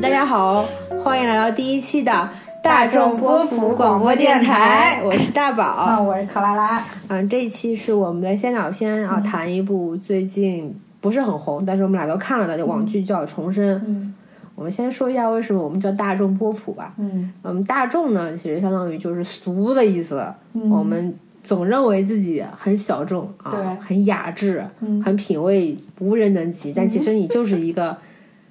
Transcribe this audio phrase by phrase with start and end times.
[0.00, 0.62] 大家好，
[1.02, 2.28] 欢迎来到第一期的
[2.62, 6.02] 大众波普广播电台，我是大啊，宝。
[6.02, 6.84] 我是克拉拉。
[7.08, 13.76] 嗯，这一期是我们的先导片，啊谈一部最近不是很红，但是我们俩都看了的网剧，叫《重生》。
[13.86, 14.14] 嗯
[14.54, 16.94] 我们先说一下为什么我们叫大众波普吧。
[16.98, 20.26] 嗯我们大众呢，其实相当于就是俗的意思。
[20.52, 27.96] 嗯我们总认为自己很小众啊对，很雅致，嗯很品味无人能及，但其实你就是一个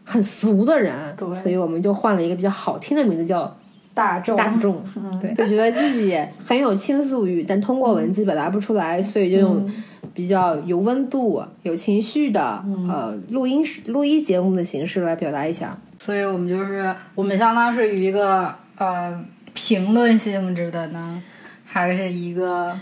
[0.05, 0.94] 很俗的人。
[1.41, 3.58] 所以我们就换了一个比较好听的名字，叫
[3.94, 4.82] 大众大众。
[4.96, 9.70] 嗯对，就觉得自己很有倾诉欲，但通过文字表达不出来，所以就用
[10.13, 15.77] 比较有温度、有情绪的、呃录音录音节目的形式来表达一下。
[15.99, 19.20] 所以我们就是我们相当是于一个呃
[19.54, 21.24] 评论性质的呢，
[21.66, 22.77] 还是一个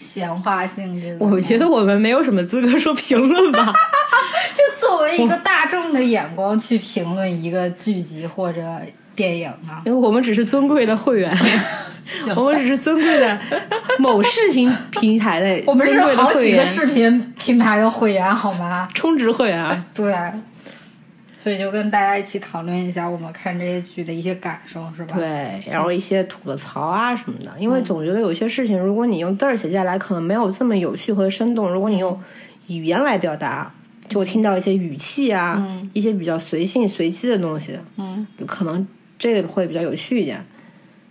[0.00, 1.26] 闲话性质的？
[1.26, 3.72] 我觉得我们没有什么资格说评论吧。
[4.54, 8.62] 就作为一个大众的眼光去评论一个剧集或者
[9.14, 11.36] 电影啊，因为我们只是尊贵的会员，
[12.34, 13.38] 我们只是尊贵的
[13.98, 18.88] 某视频平台的 我们是好几个视频平台的会员，好吗？
[18.94, 19.84] 充值会员啊。
[19.94, 20.12] 对，
[21.42, 25.16] 所以就跟大家一起讨论一下我们看这些剧的一些感受，是吧？
[25.16, 31.72] 对，然后一些吐的槽啊什么的，因为总觉得有些事情，如果你用字儿写下来，可能没有这么有趣和生动。
[31.72, 32.20] 如果你用
[32.66, 33.72] 语言来表达，
[34.06, 38.86] 就会听到一些语气啊，一些比较随性随机的东西，嗯，可能
[39.18, 40.44] 这个会比较有趣一点。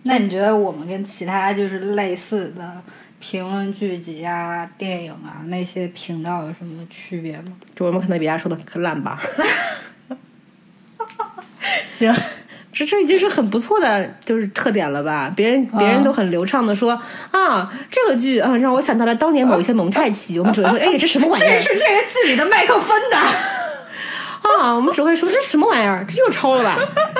[0.04, 2.80] 那你觉得我们跟其他就是类似的
[3.18, 7.52] 评论剧集啊、电影啊那些频道有什么区别吗？
[7.74, 9.20] 就我们可能比他说的更烂吧，
[11.86, 12.14] 行，
[12.72, 15.32] 这这已经是很不错的就是特点了吧？
[15.34, 23.18] 别人别人都很流畅的说、啊，这个剧啊让我想到了当年某一些蒙太奇，我们只会说哎这什么玩意儿这是这个剧里的麦克风的。
[24.58, 26.78] 啊，我们只会说这什么玩意儿，这又抄了吧？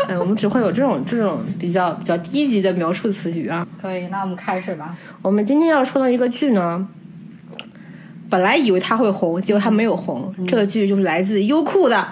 [0.08, 3.66] 哎，我们只会有这种这种比较比较低级的描述词语啊。
[3.80, 4.96] 可以，那我们开始吧。
[5.22, 6.86] 我们今天要说的一个剧呢，
[8.28, 10.34] 本来以为它会红，结果它没有红。
[10.48, 12.06] 这个剧就是来自优酷的。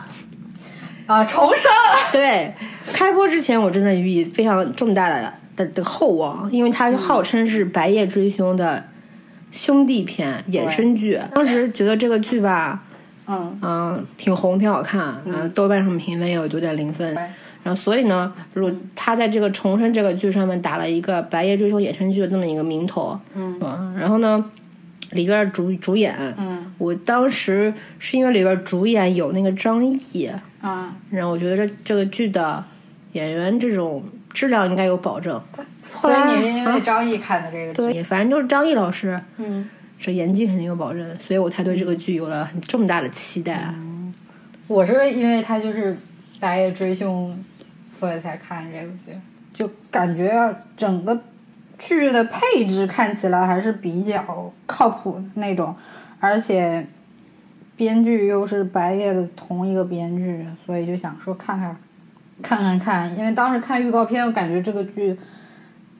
[1.08, 1.70] 啊，重生。
[2.12, 2.52] 对，
[2.92, 8.84] 开播之前我真的予以非常重大的的的厚望，因为它号称是《白夜追凶》的
[9.50, 11.18] 兄弟篇衍生剧。
[11.34, 12.84] 当时觉得这个剧吧，
[13.26, 17.14] 嗯，嗯，挺红，挺好看，嗯，豆瓣上评分也有九点零分。
[17.64, 23.58] 然后，所以呢，如果他在这个重生这个剧上面打了一个《白夜追凶》衍生剧的这么一个名头，嗯，
[23.98, 24.44] 然后呢，
[25.10, 30.30] 里边主主演，嗯，我当时是因为里边主演有那个张译，
[30.60, 32.64] 啊，然后我觉得这这个剧的
[33.12, 34.02] 演员这种
[34.32, 35.40] 质量应该有保证。
[35.92, 37.82] 后所以来你是因为啊张译看的这个剧？
[37.82, 39.68] 对，反正就是张译老师，嗯，
[39.98, 43.74] 这演技肯定有保证，所以我才对这个剧有了很这么大的期待。
[44.68, 45.94] 我是因为他就是
[46.38, 47.34] 《白夜追凶》，
[47.98, 49.18] 所以才看这个剧，
[49.52, 51.18] 就感觉整个
[51.78, 55.74] 剧的配置看起来还是比较靠谱那种，
[56.20, 56.86] 而且
[57.76, 61.76] 编剧又是白夜的同一个编剧，所以就想说看看
[62.42, 65.18] 看看看，因为当时看预告片，我感觉这个剧。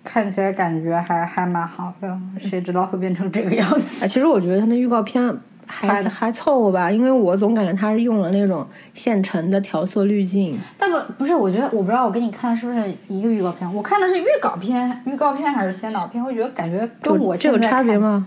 [0.05, 4.03] 看起来感觉还还蛮好的，谁知道会变成这个样子？
[4.03, 5.37] 啊，其实我觉得他那预告片
[5.67, 10.59] 还还凑合吧，因为我总感觉他是用了那种现成的调色滤镜。
[10.79, 16.25] 但不不是，我觉得我不知道我给你看的是不是一个预告片，我看的是预告片，预告片还是先导片？
[16.25, 17.59] 我觉得感觉跟我这有？
[17.59, 18.27] 差别吗？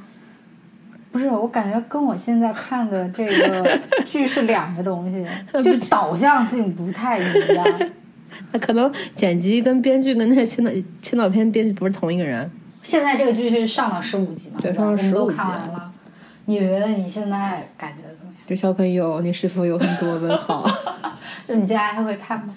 [1.11, 5.25] 不是，我感觉跟我现在看的这个剧是两个东西，
[5.61, 7.23] 就导向性不太一
[7.53, 7.65] 样。
[8.53, 12.49] 那可能剪辑跟编剧跟那个青岛青岛片编剧不是同一个人。
[12.83, 14.59] 现在这个剧是上到十五集嘛？
[14.61, 15.91] 对上到十五集看完了。
[16.45, 18.41] 你觉得你现在感觉怎么样？
[18.47, 20.65] 就小朋友，你是否有很多问号？
[21.47, 22.53] 就你接下来还会看吗？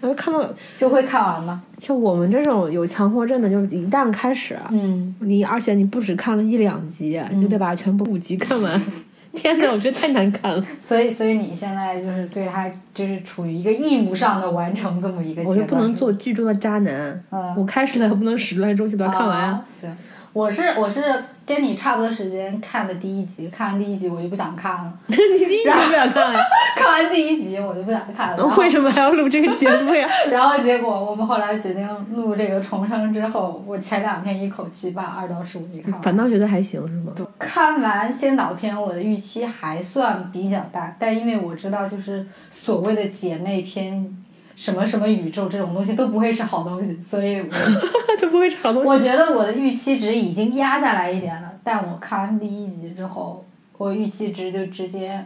[0.00, 0.44] 然后看到
[0.76, 1.62] 就会看完吗？
[1.80, 8.80] 像我们这种有强迫症的，就是一旦开始，嗯，你而且你不只看了一两集，你就得把全部五集看完。
[9.34, 10.64] 天哪，我觉得太难看了。
[10.80, 17.22] 所以所以你现在就是对他就是处于一个义务上的完成这么一个阶段，我就不能做剧中的渣男。
[17.30, 19.38] 嗯我开始了，不能始乱终弃，把它看完。
[19.50, 19.96] 啊行，
[20.38, 21.02] 我是我是
[21.44, 26.40] 跟你差不多时间看的第一集，看完第一集我就不想看了， 你第一集不想看呀？
[26.76, 28.46] 看完第一集我就不想看了。
[28.56, 30.08] 为什么还要录这个节目呀？
[30.30, 36.02] 然后结果我们后来决定录这个重生之后，我前两天一口气把二到十五集看完。
[36.02, 37.12] 反倒觉得还行是吗？
[37.36, 44.16] 看完先导片，我的预期还算比较大，但因为我知道，就是所谓的姐妹篇，
[44.58, 47.46] 什么什么宇宙这种东西都不会是好东西，所以我
[48.18, 48.88] 这不会是好东西。
[48.88, 51.52] 我觉得我的预期值已经压下来一点了。
[51.62, 53.44] 但我看完第一集之后，
[53.76, 55.24] 我预期值就直接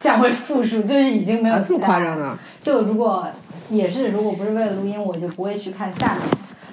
[0.00, 2.38] 降为负数，就是已经没有这么夸张的。
[2.58, 3.28] 就如果
[3.68, 6.22] 也是，如果不是为了录音，我就不会去看下面。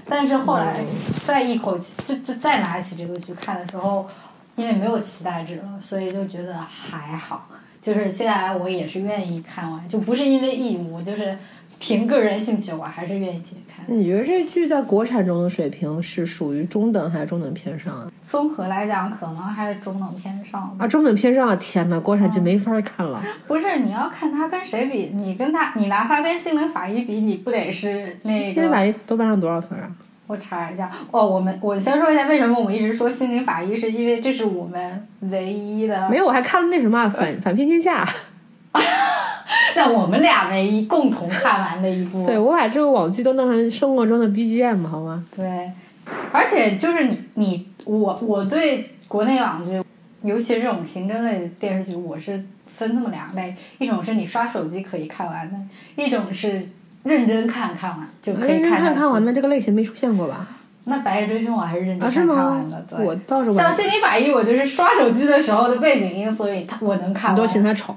[0.07, 0.79] 但是后来
[1.27, 4.07] 再一口气就就再拿起这个剧看的时候，
[4.55, 7.45] 因为没有期待值了，所以就觉得还好。
[7.81, 11.37] 就是接下来我也是愿意看完，就不是因为义务，就是
[11.79, 13.85] 凭个人兴趣，我还是愿意继续看。
[13.87, 18.11] 你觉得这剧在国产中的水平是属于中等还是中等偏上啊？
[18.21, 20.85] 综合来讲，可能还是中等偏上啊。
[20.87, 23.23] 中等偏上，天呐，国产剧没法看了。
[23.47, 25.09] 不是，你要看它跟谁比？
[25.13, 28.45] 你跟他，你拿它跟《心灵法医》比，你不得是那个？
[28.53, 29.89] 《心灵法医》豆瓣上多少分啊？
[30.29, 36.07] 我查一下哦，我们我先说一下为什么我们一直说《心灵法医》，是因为这是我们唯一的。
[36.07, 38.05] 没有，我还看了那什么《反反偏天下》。
[39.75, 42.27] 那我们俩唯一共同看完的一部。
[42.27, 45.25] 对，我把这个网剧都弄成生活中的 BGM 好吗？
[45.35, 45.71] 对，
[46.31, 49.83] 而且就是你你我我对国内网剧，
[50.21, 55.57] 尤其是这种刑侦类电视剧，我是分这么两类：一种是你刷手机可以看完的，
[56.03, 56.69] 一种是。
[57.03, 60.47] 认真看看完就可以看看完的这个类型没出现过吧？
[60.85, 62.83] 那《白夜追凶》我还是认真看完的。
[62.89, 67.29] 对，我倒是像《心理法医》，我就是刷手机的时候的背景音，所以我能看。
[67.29, 67.95] 很多嫌它吵。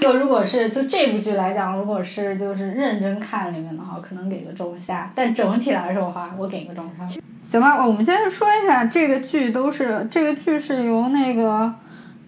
[0.00, 5.10] 就如果是就这部剧来讲，如果是就是认真看里面的话，可能给个中下。
[5.14, 7.06] 但整体来说的话，我给个中上。
[7.50, 11.70] 行吧，我们先说一下这个剧都是这个剧是由那个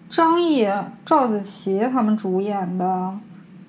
[0.09, 0.69] 张译、
[1.03, 3.11] 赵子琪他们主演的。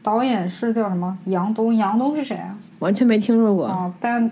[0.04, 1.16] 导演是叫什么？
[1.24, 2.54] 杨东，杨东是谁啊？
[2.80, 3.64] 完全没听说过。
[3.64, 4.30] 啊，但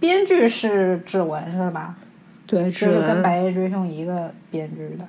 [0.00, 1.94] 编剧是指纹是吧？
[2.46, 5.04] 对，是跟《白夜追凶》一个编剧的。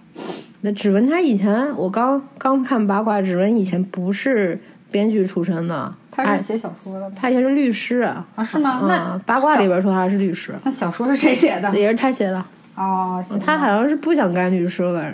[0.60, 4.60] 那指纹他以前我刚刚看八卦，指纹以前不是
[4.92, 7.10] 编剧出身的，他是写小说的。
[7.12, 8.28] 他以前是律师啊？
[8.44, 8.84] 是吗？
[8.88, 10.54] 那八卦里边说他是律师。
[10.66, 11.74] 那小说是谁写的？
[11.80, 12.44] 也是他写的。
[12.76, 15.14] 哦，他好像是不想干律师了，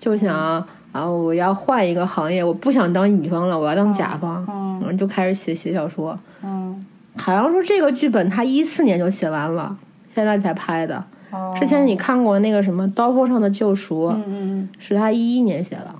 [0.00, 0.66] 就想。
[0.94, 1.10] 啊！
[1.10, 4.46] 我要换一个行业，我不想当乙方了，我要当甲方。
[4.48, 6.16] 嗯，就开始写写小说。
[6.44, 6.86] 嗯，
[7.16, 9.76] 好像说这个剧本他一四年就写完了，
[10.14, 11.04] 现在才拍的。
[11.32, 14.06] 哦，之前你看过那个什么《刀锋上的救赎》？
[14.12, 15.92] 嗯嗯，是他一一年写的。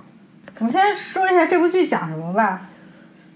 [0.59, 2.69] 我们先说一下这部剧讲什么吧。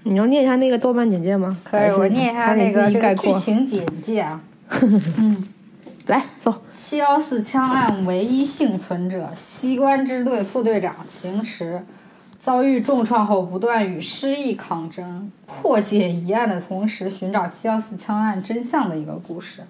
[0.03, 1.57] 你要念一下那个豆瓣简介吗？
[1.65, 4.39] 可以，我念一下那个这个剧情简介啊。
[5.17, 5.43] 嗯。
[6.09, 6.63] 来走。
[6.71, 11.85] 七幺四枪案唯一幸存者西关支队副队长秦池，
[12.39, 19.61] 遭遇重创后不断与失忆抗争，破解疑案的同时寻找七幺四枪案真相的一个故事。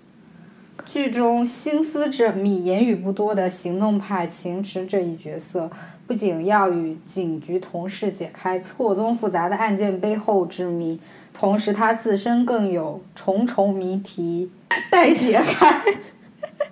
[0.86, 5.70] 剧中心思缜密、言语不多的行动派秦池这一角色，
[6.08, 10.98] 不仅要与警局同事解开错综复杂的案件背后之谜，
[11.34, 14.50] 同时他自身更有重重谜题
[14.90, 15.84] 待解开。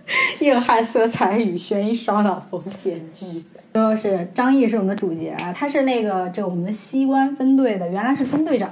[0.40, 3.26] 硬汉色彩与悬疑烧脑风险剧，
[3.74, 8.70] 就是张译是我们的主角啊，他是那个这我们的西关分队的，原来是分队长。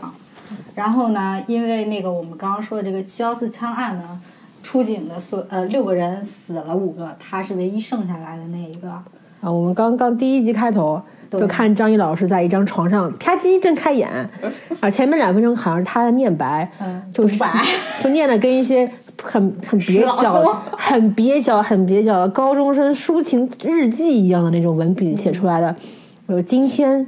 [0.74, 4.22] 然后呢，因为那个我们刚刚说的这个七幺四枪案呢，
[4.64, 8.90] 出警的所呃六个人死了五个，他是唯一剩下来的那一个。
[8.90, 14.10] 啊，我们刚刚第一集开头就看张译老师在一张床上啪叽睁开眼，
[14.80, 17.38] 啊，前面两分钟好像是他在念白，嗯，就是
[18.00, 18.90] 就念的跟一些。
[19.24, 25.76] 很很蹩脚， 很蹩脚，很蹩脚的高中生抒情日记一样的那种文笔写出来的。
[26.28, 27.06] 有今天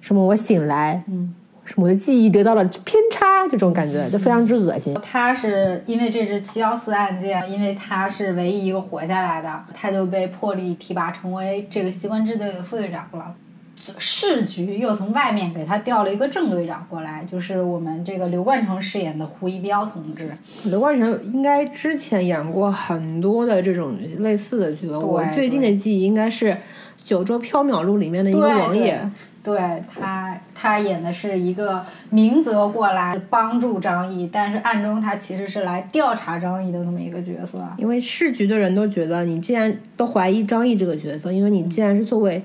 [0.00, 4.94] 什么我醒来，嗯，什么我的记忆得到了偏差，这种感觉就非常之恶心。
[5.02, 13.34] 他是因为这只七幺四案件，因为他是唯一一个活下来的，他就被破例提拔成为这个西关支队的副队长了。
[13.98, 20.30] 市局又从外面给他调了一个正队长过来，就是我们这个刘冠成饰演的胡一彪同志。
[20.64, 24.98] 刘冠成应该之前演过很多的这种类似的剧吧？
[24.98, 26.50] 我最近的记忆应该是
[27.02, 29.00] 《九州缥缈录》里面的一个王爷。
[29.42, 37.58] 对他，他演的是一个明泽过来帮助张译，但是暗中他其实是来调查张译的这么一个角色。
[37.78, 42.42] 因为市局的人都觉得，你既然都怀疑张译这个角色，因为你既然是作为。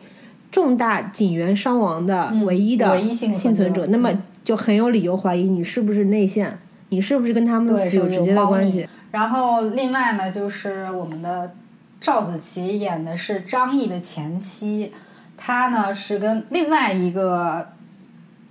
[0.54, 8.88] 重大警员伤亡的唯一的幸存者，那么就很有理由怀疑你是不是内线，你是不是跟他们有直接的关系？
[9.10, 11.56] 然后另外呢，就是我们的
[12.00, 14.92] 赵子琪演的是张译的前妻，
[15.36, 17.68] 他呢是跟另外一个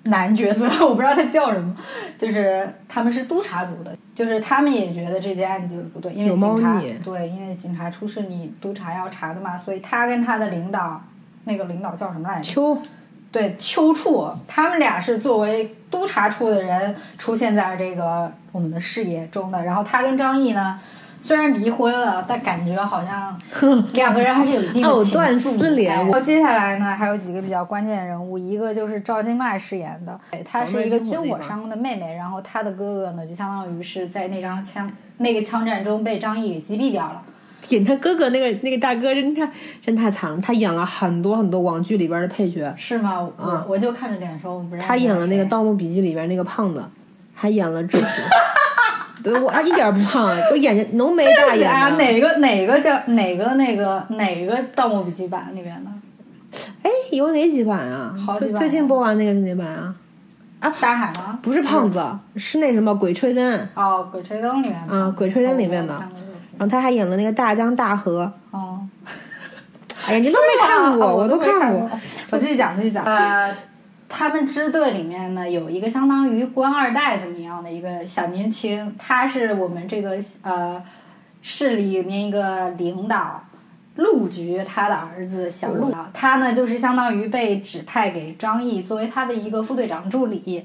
[0.07, 1.73] 男角色，我不知道他叫什么，
[2.19, 11.01] 就是他们是督察组的，就是他们也觉得这件案子不对，因为警察对，因为警察出事，你督察要查的嘛，所以他跟他的领导。
[11.45, 12.43] 那个领导叫什么来着？
[12.43, 12.79] 邱，
[13.31, 19.65] 对，邱处，他们俩是作为督察处的人出现在这个我们的视野中的。
[19.65, 20.79] 然后他跟张译呢，
[21.19, 23.41] 虽然离婚了，但感觉好像
[23.93, 25.59] 两个人还是有一定的藕情断愫。
[25.59, 37.23] 丝连哎然后接下来呢，还有几个比较关键人物，一个就是赵今麦饰演的，对她是一个军火商的妹妹，然后她的哥哥呢，就相当于是在那张枪那个枪战中被张译给击毙掉了。
[37.69, 39.49] 演他哥哥那个那个大哥真太
[39.81, 43.21] 真太惨了，他演了很多很多网剧里边的配角，是吗？
[43.21, 46.85] 我、嗯我就看着脸熟，我不认识他演了那个《盗墓笔记》里边那个胖子，
[47.35, 48.07] 还演了智取。
[49.23, 55.91] 对我啊，一点不胖，就眼睛浓眉大眼啊，哪个哪个叫哪个那个哪个《盗墓笔记》版里边的？
[56.83, 58.13] 哎，有哪几版啊？
[58.19, 59.95] 好几版最最近播完那个是哪版啊？
[60.59, 61.39] 啊沙海吗？
[61.41, 62.05] 不是胖子，
[62.35, 64.95] 是那什么《鬼吹灯》，哦，《鬼吹灯》里面的。
[64.97, 65.95] 啊鬼吹灯里面的
[66.59, 68.33] 然后他还演了那个大江大河。
[68.51, 68.81] 哦，
[70.07, 71.91] 哎呀，你都没看过，我都没看过。。
[72.31, 73.05] 我继续讲，继续讲。
[73.05, 73.57] 呃，
[74.09, 80.83] 他们支队里面呢，有一个相当于官二代这么样的一个小年轻，他是我们这个呃
[81.41, 83.43] 市里面一个领导。
[83.97, 90.65] 陆局他的儿子小陆，他呢就是相当于被指派给张毅作为他的一个副队长助理，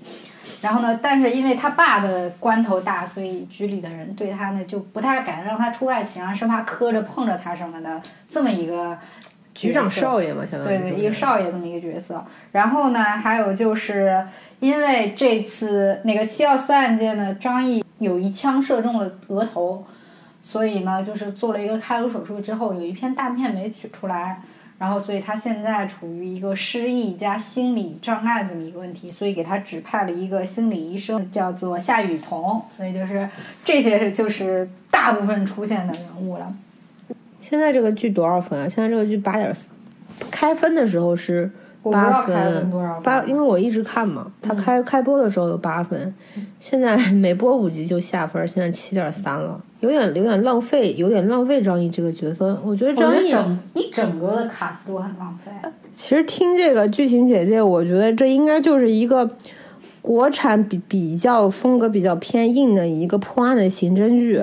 [0.61, 8.97] 然后呢，但是因为他爸的关头大，所以局里的人对他呢就不太敢让他出外勤啊，生怕磕着碰着他什么的，这么一个
[9.53, 12.23] 局长少爷嘛，相当于对对，一个少爷这么一个角色。
[12.51, 14.25] 然后呢，还有就是
[14.59, 19.85] 因为这次那个七幺四案件呢，张译有一枪射中了额头，
[20.41, 24.41] 所以呢，就是做了一个开颅手术之后，有一片大片没取出来。
[24.79, 32.61] 然后，所以他现在处于一个失忆加心理障碍这么一个问题，所以给他指派了一个心理医生，叫做夏雨桐。
[32.69, 33.27] 所以就是
[33.63, 36.53] 这些是就是大部分出现的人物了。
[37.39, 38.69] 现在这个剧多少分啊？
[38.69, 39.67] 现在这个剧八点四，
[40.29, 41.49] 开分的时候是
[41.91, 42.71] 八分
[43.03, 46.13] 八，因为我一直看嘛，他开、开播的时候有八分，
[46.59, 52.59] 现在 每播五集就下分，现在七点三了，有点有点浪费，有点浪费张译这个角色。
[52.63, 55.51] 我觉得张译整一整个的卡斯都很浪费。
[55.93, 59.29] 其实听这个剧情简介，我觉得这应该就是一个
[60.01, 64.41] 国产比比较风格比较偏硬的一个破案的刑侦剧。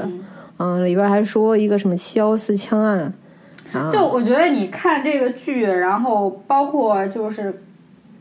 [0.56, 3.12] 嗯，里边还说一个什么七幺四枪案，啊，
[3.92, 7.62] 就我觉得你看这个剧，然后包括就是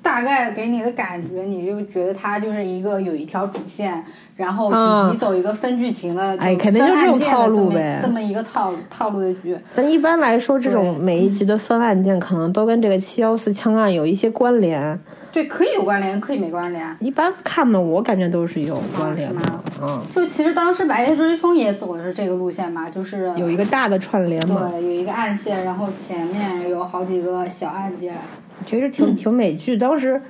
[0.04, 4.04] 大概给你的感觉，你就觉得它就是一个有一条主线，
[4.36, 9.58] 然后几集走一个分剧情的，哎肯定就这种套路呗这么一个套套路的剧。
[9.74, 15.00] 但一般来说，这种每一集的分案件可能都跟这个七幺四枪案有一些关联。
[15.32, 16.96] 对，可以有关联，可以没关联。
[17.00, 19.34] 一般看嘛，我感觉都是有关联。
[19.82, 28.16] 嗯，就其实当时《白夜追凶》也走的是这个路线嘛，就是有一个大的串联嘛，对有一个暗线，然后前面有好几个小案件。
[28.66, 29.78] 其实挺挺美剧。
[29.78, 30.22] 当时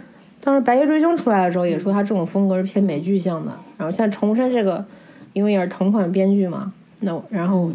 [0.42, 3.52] 当时《白夜追凶》出来的时候，也说它这种风格是偏美剧向的。
[3.78, 4.86] 然后现在重生这个，
[5.34, 7.72] 因为也是同款编剧嘛，那我然后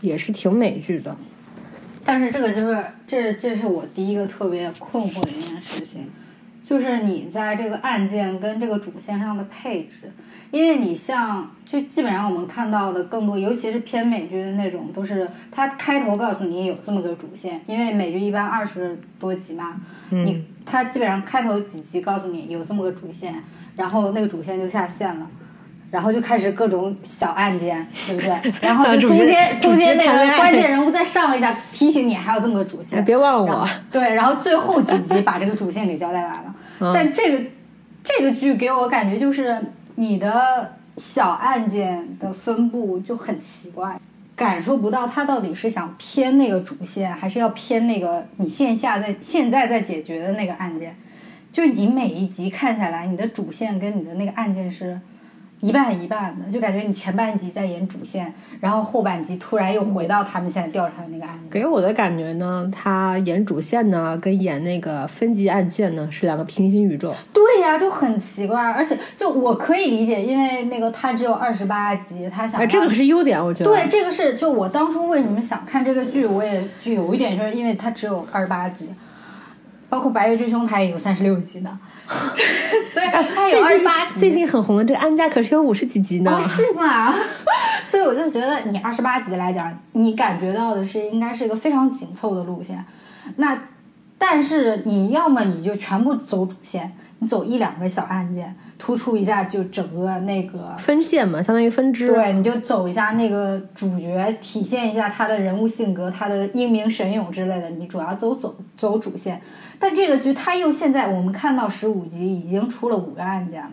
[0.00, 1.16] 也是挺美剧的。
[2.04, 6.06] 但是这个就是这这是我第一个特别困惑的一件事情，
[6.64, 10.10] 就是你在这个案件跟这个主线上的配置，
[10.50, 19.78] 因为你像就基本上我们看到的更多，尤其是偏美剧的那种，都是它开头告诉你有这么个主线，因为美剧一般二十多集嘛，
[20.08, 23.34] 你它基本上开头几集告诉你有这么个主线，
[23.76, 25.30] 然后那个主线就下线了。
[25.90, 28.52] 然后就开始各种小案件， 对不对？
[28.60, 32.98] 然后就 中间中间那个关键人物再上一下，提醒你还有这么个主线。
[32.98, 33.68] 哎别忘了我。
[33.92, 36.54] 对，然后最后几集把这个主线给交代完了。
[36.92, 37.44] 但这个
[38.02, 39.60] 这个剧给我感觉就是
[39.94, 43.96] 你的小案件的分布就很奇怪，
[44.34, 50.96] 感受不到他到底是想偏那个主线，还是要偏那个你线下在现在在解决的那个案件。
[51.52, 54.98] 就是你每一集看下来，你的主线跟你的那个案件是。
[55.64, 61.46] 一半一半的，就感觉你前半集在演主线，然后后半集突然又回到他们现在调查的那个案子。
[61.50, 67.14] 给我的感觉呢，他演主线呢，跟演那个分级案件呢是两个平行宇宙。
[67.32, 73.70] 对呀、就很奇怪，而且就我可以理解，因为那个他只有二十八集，他想哎，这个是优点，我觉得。
[73.70, 78.90] 对，这个是就我当初为什么想看这个剧，我也就有一点就是因为它只有二十八集，
[79.88, 81.78] 包括《白夜追凶》它也有三十六集呢，
[82.92, 84.18] 所以它有二最近十八集。
[84.18, 86.32] 最近很红的这个安家可是有五十几集呢。
[86.36, 87.14] 哦，是吗？
[87.88, 92.84] 所以我就觉得你二十八集来讲，你感觉到的是应该是一个非常紧凑的路线。
[93.36, 93.56] 那
[94.18, 102.06] 但是你要么你就全部走主线，你走一两个小案件，突出一下就整个那个分线嘛，相当于分支。
[102.08, 107.70] 对，你就走一下那个主角，体现一下他的人物性格，他的英明神勇之类的。
[107.70, 109.40] 你主要走走走主线，
[109.78, 113.70] 但这个剧它又现在我们看到十五集已经出了五个案件了，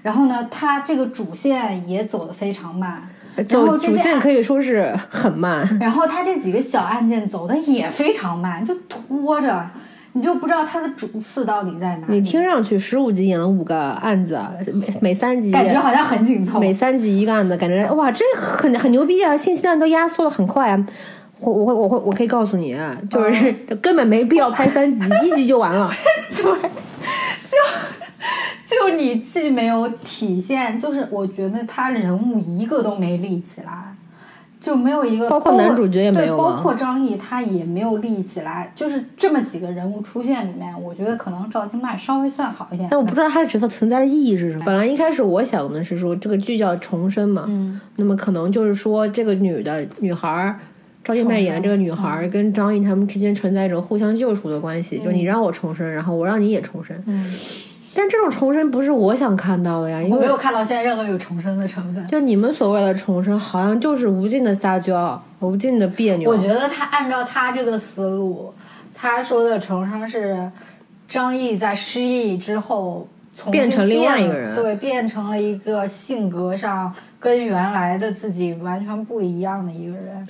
[0.00, 3.06] 然后呢，它这个主线也走得非常慢，
[3.46, 5.68] 走主线可以说是很慢。
[5.78, 9.68] 然后他这几个小案件走的也非常慢，就拖着，
[10.12, 12.14] 你就不知道他的主次到底在哪里。
[12.14, 14.40] 你听上去十五集演了五个案子，
[14.72, 16.58] 每 每三集感觉好像很紧凑。
[16.58, 19.36] 每三集一个案子，感觉哇，这很很牛逼啊！
[19.36, 20.86] 信息量都压缩的很快啊。
[21.40, 22.76] 我我会我会我可以告诉你，
[23.08, 25.88] 就是、 根本没必要拍三集， 一集就完了。
[26.34, 26.42] 对，
[28.66, 33.94] 就就你既没有体现，就是我觉得他人物一个都没立起来，
[34.60, 44.64] 就没有一个，包括男主角也没有对，包括张译他也没有立起来，就是这么几个人物出现里面，我觉得可能赵今麦稍微算好一点，但我不知道他的角色存在的意义是什么。
[44.64, 50.58] 本来一开始我想的是说，这个剧叫重生嘛，嗯，那么可能就是说这个女的女孩儿。
[51.04, 56.94] 赵今麦演的这个女孩儿跟张译他们之间存在一种互相救赎的关系，就你让我重生，然后我让你也重生。
[57.06, 57.24] 嗯，
[57.98, 62.06] 但这种重生不是我想看到的呀，因为我没有看到现在任何有重生的成分。
[62.06, 66.30] 就你们所谓的重生，好像就是无尽的撒娇，无尽的别扭。
[66.30, 68.54] 我觉得他按照他这个思路，
[68.94, 70.48] 他说的重生是
[71.08, 73.08] 张译在失忆之后
[73.50, 80.28] 变成另外一个人对，变成了一个性格上跟原来的自己完全不一样的一个人。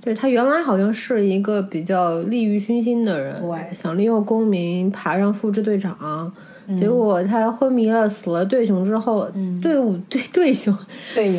[0.00, 6.32] 对他原来好像是一个比较利欲熏心的人，对想利用功名爬上副支队长，嗯
[6.76, 9.26] 结果他昏迷了，死了队熊之后，
[9.62, 10.76] 队伍 队队熊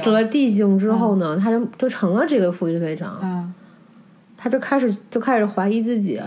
[0.01, 3.53] 死了弟兄之后呢，他就就成了这个副支队长，嗯，
[4.35, 6.19] 他就开始就开始怀疑自己，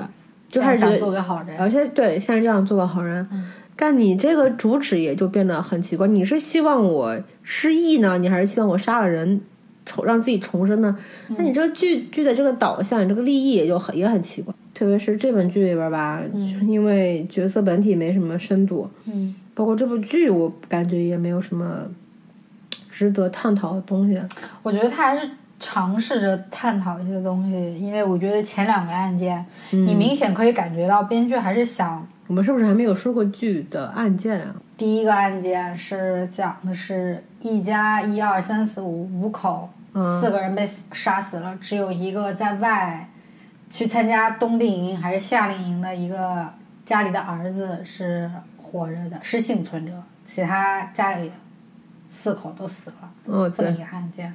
[0.49, 1.59] 就开始觉想得做个好人。
[1.59, 3.27] 而且对，现在这样做个好人，
[3.75, 6.07] 但你这个主旨也就变得很奇怪。
[6.07, 9.41] 你是希望我失忆呢，你还是希望我杀了人，
[9.85, 10.97] 重让自己重生呢？
[11.37, 14.55] 那你这个剧剧的这个导向，你这个立意也就很也很奇怪。
[14.75, 16.21] 特别是这本剧里边吧，
[16.67, 21.87] 因为角色本体没什么深度，嗯，包括这部剧，我感觉也没有什么
[22.91, 24.21] 值得探讨的东西。
[24.63, 34.55] 我觉得他还是尝试着探讨一些东西，因为我觉得前两个案件，你明显可以感觉到编剧还是想我们是不是还没有说过剧的案件啊？
[34.77, 43.09] 第一个案件是讲的是一家一二三四五五口，四个人被杀死了，只有一个在外
[43.73, 46.47] 去参加冬令营还是夏令营的一个
[46.85, 49.93] 家里的儿子是活着的，是幸存者，
[50.27, 51.33] 其他家里
[52.11, 53.11] 四口都死了。
[53.25, 54.35] 哦，这么一，个案件。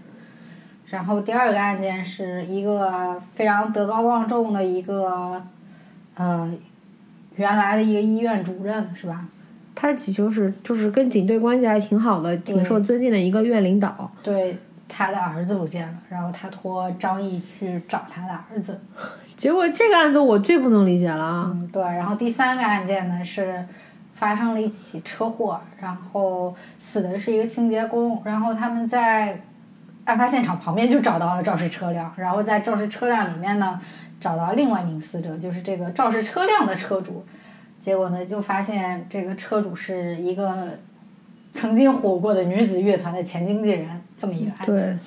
[0.88, 5.45] 然后第二个案件是一个非常德高望重的一个
[6.15, 6.52] 呃
[7.36, 9.28] 原来的一个医院主任是吧？
[9.76, 14.12] 他就是就是跟警队关系还挺好的，挺受尊敬的一个院领导。
[14.23, 18.80] 对，他的儿子不见了，然后他托张译去找他的儿子。
[19.36, 21.52] 结果这个案子我最不能理解了啊！
[21.54, 21.82] 嗯，对。
[21.82, 23.63] 然后第三个案件呢是
[24.13, 29.39] 发生了一起车祸，然后死的是一个清洁工，然后他们在
[30.06, 33.80] 案发现场旁边就找到了肇事车辆，然后在肇事车辆里面呢
[34.19, 37.23] 找到另外一名死者，就是这个肇事车辆的车主。
[37.80, 40.80] 结果呢，就发现这个车主是一个
[41.54, 44.75] 曾经火过的女子乐团的前经纪人，这么一个案件。
[44.75, 44.97] 对，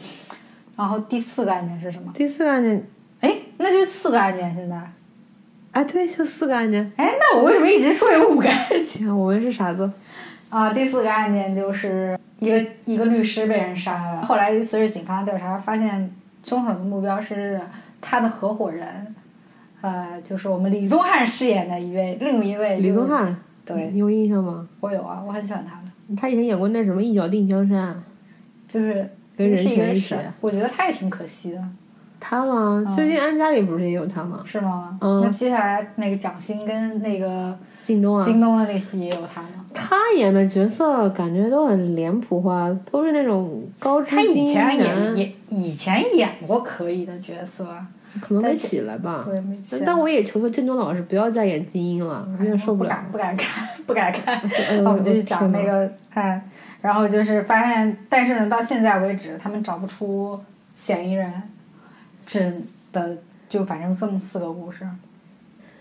[0.76, 2.12] 然后第四个案件是什么？
[2.14, 2.86] 第四个案件，
[3.20, 4.92] 哎，那就四个案件现在。
[5.72, 6.90] 哎，对，就四个案件。
[6.96, 9.06] 哎，那我为什么一直说有五个案件？
[9.08, 9.90] 我们是傻子。
[10.50, 17.60] 啊，第四个案件就是一个一个律师被人杀了，后来随着警方调查，发现凶手的目标是
[18.00, 19.14] 他的合伙人，
[19.80, 24.66] 呃，就是我们李宗翰饰演的一位，另一位李宗，翰，对你有印象吗？
[24.80, 27.94] 我有啊，我很喜欢他的，他以前演过那什么《一脚定江山》，
[28.70, 29.06] 就是
[29.36, 31.58] 跟任泉一起，我觉得他也挺可惜的，
[32.20, 32.84] 他吗？
[32.94, 34.42] 最近安家里不是也有他吗？
[34.46, 34.96] 是吗？
[35.00, 39.48] 嗯那接下来那个蒋欣跟那个靳东啊，京东的那戏也有他吗？
[39.74, 47.64] 他演的角色感觉都很脸谱化，都是那种高知他以前演，演以前演过可以的角色，
[48.20, 49.22] 可能没起来吧。
[49.24, 52.78] 对，没起来但我也求求靳东老师不要再演精英了，我有点受了。
[52.78, 54.42] 不敢不敢看，不敢看。
[54.82, 56.42] 那，我们继续讲那个案，
[56.82, 60.38] 然后就是发现，但是呢，到现在为止，他们找不出
[60.74, 61.30] 嫌疑人，
[62.24, 62.52] 只
[62.92, 63.16] 的
[63.48, 64.86] 就反正这么四个故事，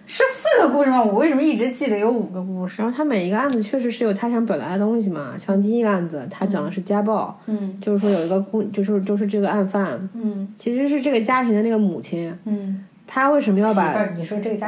[0.06, 1.02] 是四个故事吗？
[1.02, 2.82] 我为什么一直记得有五个故事？
[2.82, 13.94] 然后他每一个案子确实是有他想表达的东西嘛，像第一个案子，他讲的是家暴，嗯就是说有一个故，就是就是这个案犯嗯其实是这个家庭的那个母亲，嗯，他为什么要把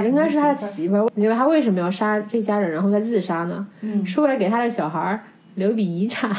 [0.04, 3.68] 应该是他的媳妇儿媳妇儿，你觉得他为什么要杀这家人，然后再自杀呢？
[3.82, 5.20] 嗯，是为了给他的小孩儿
[5.56, 6.30] 留笔遗产。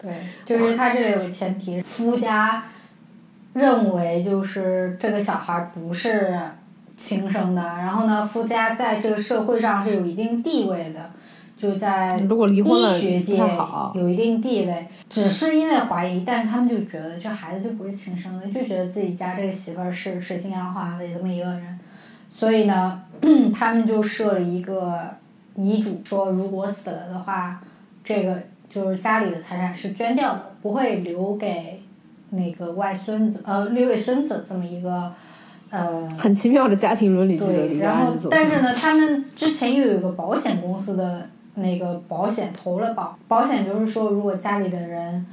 [0.00, 0.12] 对，
[0.44, 2.64] 就是他这里有个前提，夫家
[3.54, 6.38] 认为就是这个小孩不是
[6.96, 11.10] 亲生的，然后呢，夫家在这个社会上是有一定地位的，
[11.56, 21.78] 就在如果离婚了医学界不太好有一定地位，只是因为怀疑，但是他们就觉得这孩子就不是亲生的，就觉得自己家这个媳妇儿是水性杨花的这么一个人，
[22.28, 23.02] 所以呢，
[23.54, 25.10] 他们就设了一个
[25.54, 27.60] 遗嘱，说如果死了的话，
[28.04, 28.42] 这个
[28.76, 31.82] 就是家里的财产是捐掉的，不会留给
[32.28, 35.10] 那个外孙子，呃，留给孙子这么一个，
[35.70, 38.12] 呃，很奇妙的家庭伦理剧的然后。
[38.30, 45.24] 但是呢，他们之前又有一个保险公司的那个保险投了保，保险就是说，如果家里的人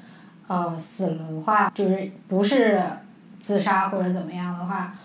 [0.47, 2.81] 呃死了的话，就是不是
[3.41, 4.95] 自杀或者怎么样的话，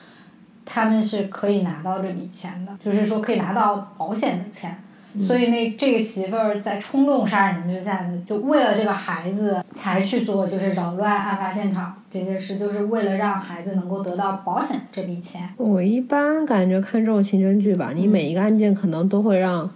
[0.65, 4.81] 他们是可以拿到这笔钱的，就是说可以拿到保险的钱。
[5.27, 15.49] 所以那这个媳妇儿在冲动杀人之下，就为了这个孩子才去做，就是扰乱案发现场这些事，就是为了让孩子能够得到保险这笔钱。
[15.57, 19.69] 我一般感觉看这种刑侦剧吧，你每一个案件可能都会让，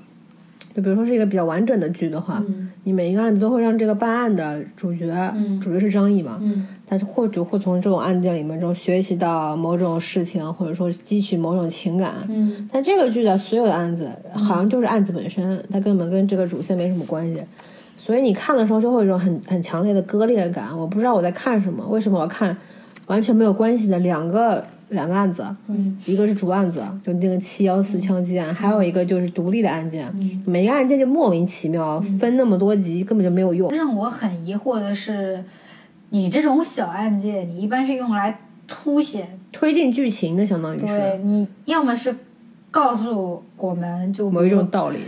[0.77, 2.41] 就比如说是一个比较完整的剧的话，
[2.85, 12.15] 你每一个案子都会让这个办案的主角，嗯主角是张译嘛，嗯他是或许会从这种案件里面中学习到某种事情，或者说汲取某种情感。
[12.29, 17.41] 嗯但这个剧的所有的案子，好像就是案子本身，它根本跟这个主线没什么关系。
[17.97, 20.77] 所以你看的时候就会有一种很很强烈的割裂感。
[20.77, 22.57] 我不知道我在看什么，为什么我看
[23.07, 30.11] 完全没有关系的两个两个案子，嗯一个是主案子，就那个七幺四枪击案，还有一个就是独立的案件。
[30.15, 33.71] 嗯每个案件就莫名其妙，分那么多集根本就没有用。
[33.71, 35.45] 让我很疑惑的是，
[36.11, 42.15] 你这种小案件，你一般是用来凸显，推进剧情的，相当于是对是你要么是
[42.71, 44.99] 告诉我们就某一种道理。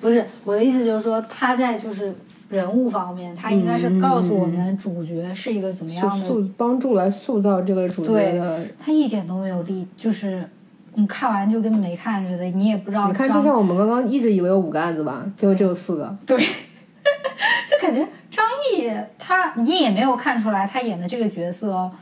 [0.00, 2.14] 不是我的意思，就是说他在就是
[2.48, 8.60] 人物方面，他应该是告诉我们主角是一个怎么样的，塑帮助来塑造这个主角的。
[8.80, 10.48] 他一点都没有立，就是
[10.94, 16.16] 你看完就跟没看似的，你也不知道你看，就像我们刚刚一直以为有五个案子吧，结果只有四个。
[16.26, 21.92] 对， 就感觉张译他你也没有看出来他演的这个角色哦，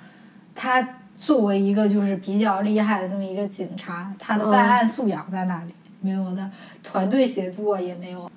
[0.54, 5.72] 他作为一个就是比较厉害的这么一个警察，他的办案素养在哪里？
[6.00, 6.50] 没有的，
[6.84, 8.30] 团队协作也没有，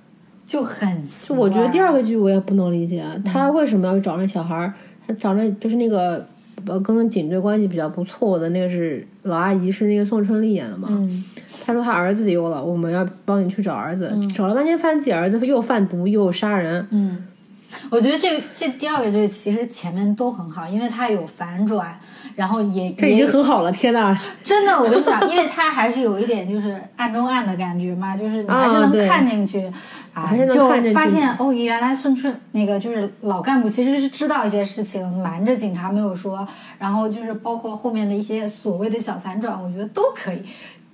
[0.50, 1.06] 就很。
[1.06, 4.74] 就我觉得第二个剧我也不能理解，他为什么要找那小孩儿？
[5.06, 6.26] 他找那就是那个
[6.66, 10.88] 呃跟警队关系比较不错的那个是老阿姨，是那个宋春丽演的嘛？
[10.92, 11.24] 嗯
[11.66, 14.12] 他说他儿子丢了，我们要帮你去找儿子。
[14.34, 16.84] 找了半天，发现自己儿子又贩毒又杀人。
[16.90, 17.24] 嗯，
[17.90, 22.00] 我觉得这这第二个这个其实前面都很好，因为它有反转，
[22.36, 24.18] 然后也这已经很好了，天呐！
[24.44, 29.66] 真的，我跟你讲，因为它还是有一点就是暗中暗的感觉嘛，就是你还是能看进去，
[30.14, 40.44] 啊，还是能看进去就发现哦，原来孙春那个就是老干部其实是知道一些事情，瞒着警察没有说，然后就是包括后面的一些所谓的小反转，我觉得都可以。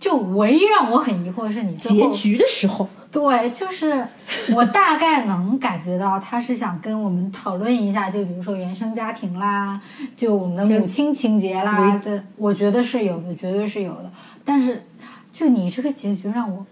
[0.05, 4.05] 就唯一让我很疑惑是你结局的时候，对，就是
[4.53, 9.81] 我大概能感觉到他是想跟我们讨论一下，就比如说原生家庭啦，
[10.15, 14.11] 就我们的母亲情节啦的，我觉得是有的，绝对是有的。
[14.43, 14.85] 但是，
[15.31, 16.63] 就你这个结局让我，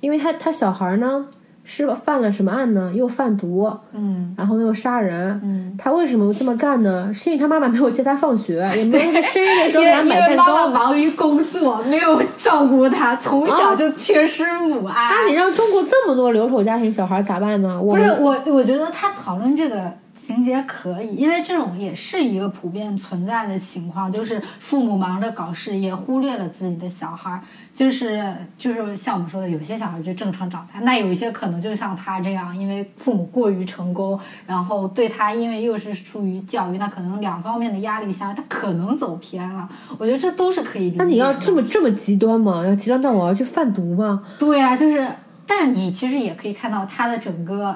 [0.00, 1.28] 因为他他小孩呢
[1.64, 2.90] 是犯了什么案呢？
[2.94, 5.40] 又贩毒，嗯然后又杀人。
[5.44, 7.10] 嗯，他为什么这么干呢？
[7.14, 10.68] 是因为他妈妈没有接他放学，也没有在生日的时候 给他买蛋为妈妈。
[10.68, 15.10] 忙于工作，没有照顾他，从小就缺失母爱。
[15.10, 17.80] 那你让中国这么多留守家庭小孩咋办呢？
[17.80, 19.92] 我不是我，我觉得他讨论这个
[20.34, 27.40] 情节可以，因为这种也是一个普遍存在的情况，就是父母忙着搞事业，忽略了自己的小孩儿。
[27.74, 39.66] 就是就是像我们说的，有些小孩就正常长大，那有一些可能就像他这样，因为父母过于成功，然后对他因为又是出于教育，那可能两方面的压力下，他可能走偏了。
[39.96, 40.96] 我觉得这都是可以理解。
[40.98, 42.62] 那你要这么这么极端吗？
[42.66, 44.22] 要极端到我要去贩毒吗？
[44.38, 45.08] 对啊，就是，
[45.46, 47.74] 但是你其实也可以看到他的整个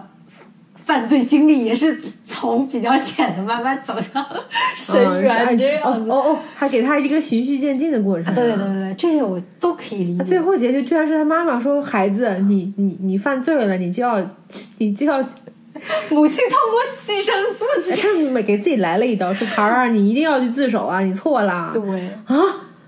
[0.86, 4.24] 犯罪经历也是从比较浅的慢慢走向
[4.76, 6.10] 深嗯渊这样子。
[6.10, 8.32] 哦哦哦，还给他一个循序渐进的过程。
[8.34, 10.24] 对对对对，这些我都可以理解。
[10.24, 14.24] 最后结局居然是他妈妈说：“孩子，你你你犯罪了，你就要
[14.78, 15.18] 你就要，
[16.08, 17.32] 母亲通过牺牲
[17.82, 22.36] 自己， 他每给自己来了一刀，说孩儿，你一定要去自首啊，你错了。”对，啊！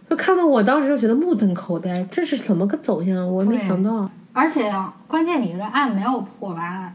[0.08, 3.28] 就看到我当时就觉得目瞪口呆，这是怎么个走向？
[3.30, 4.08] 我没想到。
[4.32, 6.94] 而且啊关键你这案没有破完，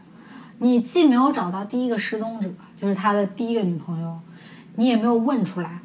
[0.60, 4.18] 你既没有找到第一个失踪者，就是他的第一个女朋友，
[4.76, 5.80] 你也没有问出来，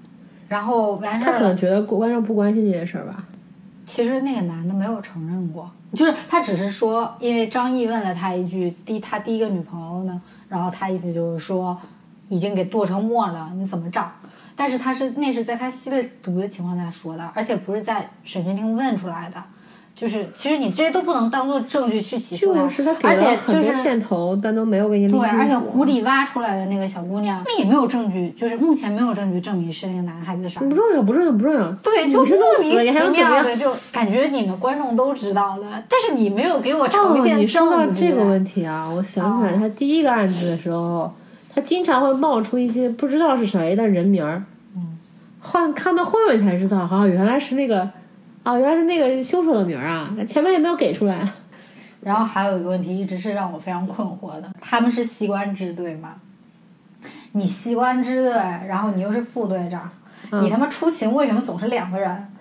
[0.48, 1.56] 然后完事儿了他可能。
[1.56, 3.24] 觉得观众不关心这件事儿吧。
[3.84, 11.76] 其实那个男的没有承认过，就是他只是说，因为张译问了他一句，第他第一个女朋友呢，然后他意思就是说，
[12.28, 14.12] 已经给剁成沫了，你怎么找？
[14.54, 19.42] 但是他是那是在他吸了毒的情况下说的，而且不是在审讯厅问出来的，
[19.98, 30.74] 就是其实你这些都不能当做证据去起诉就是他给而且了很多就是线头，但都没有给你理对，而且湖里挖出来的那个小姑娘，那也没有证据，就是目前没有证据证明是那个男孩子杀的不。
[30.76, 31.72] 重要，不重要，不重要。
[31.82, 33.10] 对，就莫名其？
[33.10, 37.84] 妙的，就感觉你们观众都知道的，但是你没有给我呈哦，现你说到。
[37.86, 41.12] 这个问题啊，我想起来，哦他第一个案子的时候，
[41.52, 44.44] 他经常会冒出一些不知道是谁的人名儿。
[44.76, 44.96] 嗯，
[45.40, 47.88] 换看到后面才知道，啊，原来是那个，
[48.48, 51.20] 啊，原来是那个凶手的名儿啊，前面也没有给出来。
[52.00, 56.14] 然后还有一个问题，一直是让我非常困惑的，他们是西关支队吗？
[57.32, 58.32] 你西关支队，
[58.66, 59.90] 然后你又是副队长，
[60.30, 62.32] 嗯你他妈出勤为什么总是两个人？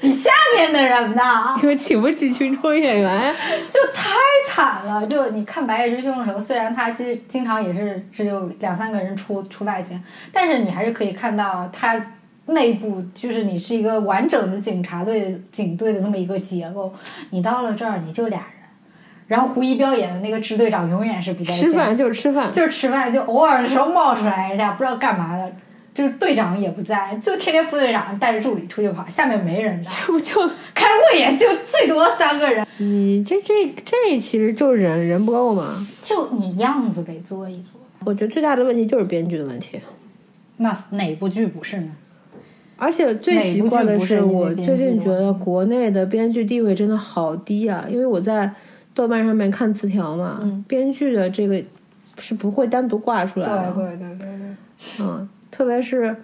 [0.00, 1.22] 你下面的人呢？
[1.62, 3.32] 因为请不起群众演员，
[3.70, 4.10] 就太
[4.48, 5.06] 惨了。
[5.06, 11.94] 就你看《白夜追凶》的时候，虽然他其实经常也是只有两三个人出出外勤，但是你还是可以看到他
[12.52, 16.92] 内部就是你是一个完整的警察队、警队的这么一个结构。
[17.30, 18.48] 你到了这儿，你就俩人，
[19.26, 22.52] 然后胡一彪演的那个支队长永远是不在吃饭就是吃饭。
[22.52, 25.50] 就是吃饭，就偶尔的时候冒出来一下，不知道干嘛的。
[25.94, 30.40] 就是队长也不在，就天天副队长带着助理出去跑，下面没人的，这不就
[30.72, 32.66] 开会也就最多三个人。
[32.78, 35.86] 你这这这其实就是人人不够嘛。
[36.02, 37.78] 就你样子得做一做。
[38.06, 39.78] 我觉得最大的问题就是编剧的问题。
[40.56, 41.94] 那哪部剧不是呢？
[42.82, 47.86] 而且最奇怪的是我最近觉得国内的编剧地位真的好低啊！
[47.88, 48.52] 因为我在
[48.92, 51.62] 豆瓣上面看词条嘛，嗯编剧的这个
[52.18, 53.72] 是不会单独挂出来的。
[53.72, 54.56] 对对对对对，
[55.00, 56.16] 嗯，特别是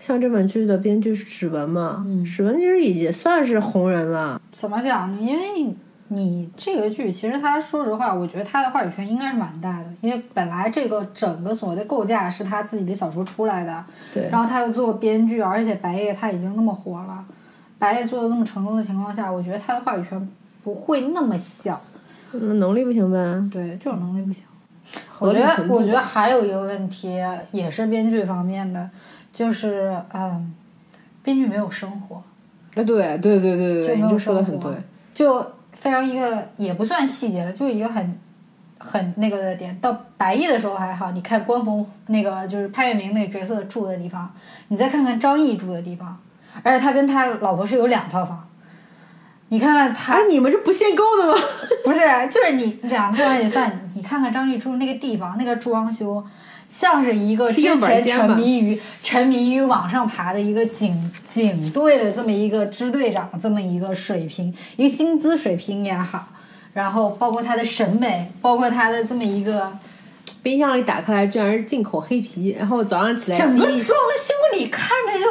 [0.00, 4.40] 像这本剧的编剧是史文嘛，嗯史文其实已经算是红人了。
[4.52, 5.20] 怎么讲？
[5.20, 5.74] 因为
[6.08, 17.24] 你这个剧，其实他说实话，我觉得他的话语权应该是蛮大的，因为本来这个整个所谓的构架是他自己的小说出来的，对，然后他又做编剧，而且白夜他已经那么火了，
[17.78, 20.28] 白夜做的那么成功的情况下，我觉得他的话语权
[20.62, 21.80] 不会那么小。
[22.32, 23.18] 那能力不行呗。
[23.52, 24.44] 对，就是能力不行。
[25.18, 27.18] 我觉得我觉得还有一个问题，
[27.50, 28.88] 也是编剧方面的，
[29.32, 30.54] 就是嗯，
[31.22, 32.22] 编剧没有生活，
[32.74, 34.70] 哎，对对对对就没有你就说的很对。
[35.14, 35.44] 就
[35.86, 38.18] 非常一个也不算细节了，就是一个很
[38.76, 39.78] 很那个的点。
[39.80, 44.28] 到白夜的时候还好，你看关峰那个就是潘粤明那个角色住的地方，
[44.66, 46.18] 你再看看张译住的地方，
[46.64, 48.48] 而且他跟他老婆是有两套房。
[49.50, 51.34] 你看看他哎，你们是不限购的吗？
[51.84, 56.26] 不是，就是你两套房也算，你看看张译住那个地方，那个装修，
[56.68, 66.26] 像是一个之前沉迷于沉迷于往上爬的一个警警队的这么一个支队长这么一个水平，一个薪资水平也好，
[66.72, 69.72] 然后包括他的审美，包括他的这么一个
[70.42, 75.30] 冰箱里打开来居然是进口黑啤，然后早上起来整个装修里看着就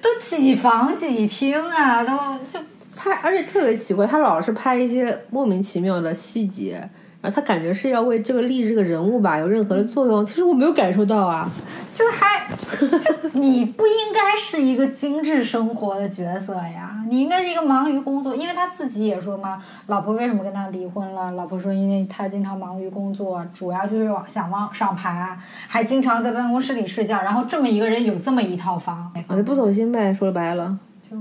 [0.00, 2.12] 都几房几厅啊，都
[2.52, 2.64] 就
[2.96, 6.88] 他而且特别奇怪，他老是拍一些莫名其妙的细节，
[7.24, 11.50] 然后他感觉是要为这个立这个人物吧有任何的作用，其实我没有感受到啊。
[11.90, 12.46] 就还
[12.78, 19.56] 就你不应该是一个精致生活的角色呀，你应该是一个忙于工作，因为他自己也说嘛，
[19.86, 21.30] 老婆为什么跟他离婚了？
[21.30, 30.76] 老婆说因为他经常忙于工作，主要就是往想往上爬，还经常在办公室里睡觉，然后这么一个人有这么一套房，啊，就不走心呗，说白了，
[31.08, 31.16] 就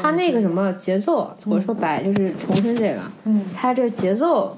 [0.00, 4.54] 他那个什么节奏，我说白就是重申这个，嗯他这节奏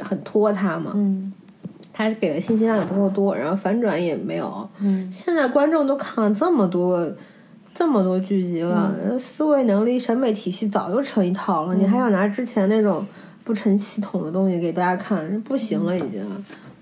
[0.00, 1.32] 很拖沓嘛，嗯
[1.92, 4.68] 他给的信息量也不够多，然后反转也没有。
[4.80, 7.12] 嗯现在观众都看了这么多。
[7.76, 13.04] 这么多剧集了，嗯思维能力、审美体系早就成一套了，你还要拿之前那种
[13.42, 16.24] 不成系统的东西给大家看，不行了已经。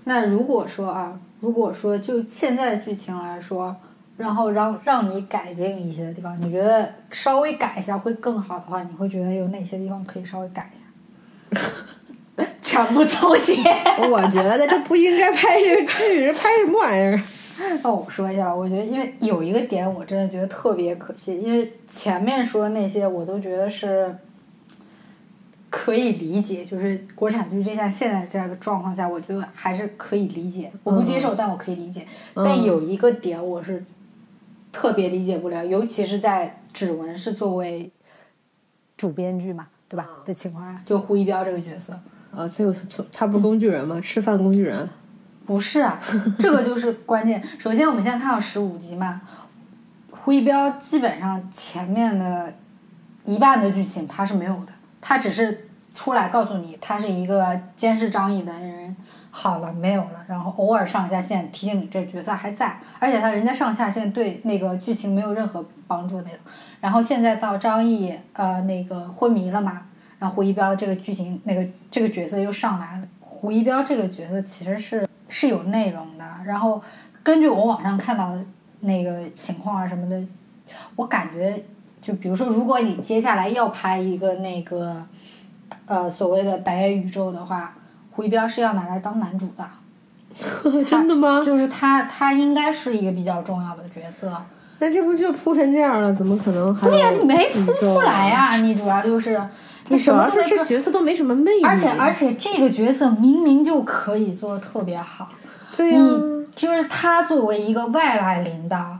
[0.03, 3.75] 那如果说啊，如果说就现在剧情来说，
[4.17, 11.67] 然后让让你改进一些的地方，你觉得稍微改一下会更好的话，你会觉得有哪些地方可以稍微改一下？
[12.73, 13.61] 全部重写。
[14.09, 17.23] 我觉得这不应该拍这个剧，这拍什么玩意儿？
[17.83, 24.15] 那我说一下，我觉得因为有一个点，我真的觉得特别可惜，因为前面说的那些我都觉得是
[25.69, 30.71] 可以理解，就是国产剧这样现在这样的状况下，我觉得还是可以理解。
[30.83, 32.07] 我不接受，但我可以理解。
[32.33, 33.85] 但有一个点我是
[34.71, 37.91] 特别理解不了，尤其是在指纹是作为
[38.97, 40.09] 主编剧嘛，对吧？
[40.25, 41.93] 的情况下，就胡一彪这个角色。
[42.35, 43.99] 啊，所以我说他不是工具人吗？
[44.01, 44.89] 吃饭工具人。
[45.45, 45.99] 不是啊，
[46.39, 47.43] 这个就是关键。
[47.59, 49.21] 首先，我们现在看到十五集嘛，
[50.09, 52.53] 胡一彪基本上前面的
[53.25, 54.67] 一半的剧情他是没有的，
[55.01, 58.95] 他只是出来告诉你他是一个监视张译的人，
[59.31, 66.39] 好了没有了，然后偶尔上下线提醒你这角色还在，而且他人家上下线对那个剧情没有任何帮助那种。
[66.79, 69.81] 然后现在到张译呃那个昏迷了嘛。
[70.23, 73.03] 然后胡一彪这个剧情那个这个角色又上来了。
[73.19, 76.81] 胡一彪这个角色其实是是有内容的，然后
[77.21, 78.41] 根据我网上看到的
[78.79, 80.25] 那个情况啊什么的，
[80.95, 81.61] 我感觉
[82.01, 85.05] 就比如说，如果你接下来要拍一个那个
[85.87, 87.75] 呃所谓的白夜宇宙的话，
[88.11, 89.69] 胡一彪是要拿来当男主的。
[90.87, 91.43] 真的吗？
[91.45, 94.41] 就是他，他应该是一个比较重要的角色。
[94.79, 96.13] 那这不就铺成这样了？
[96.13, 96.89] 怎么可能还？
[96.89, 98.55] 对呀，你没铺出来呀！
[98.55, 99.39] 你主要就是
[99.89, 105.29] 你什么是这角色都没什么魅力，而且而且这个角色明明就可以做的特别好。
[105.75, 108.97] 对呀，你就是他作为一个外来领导，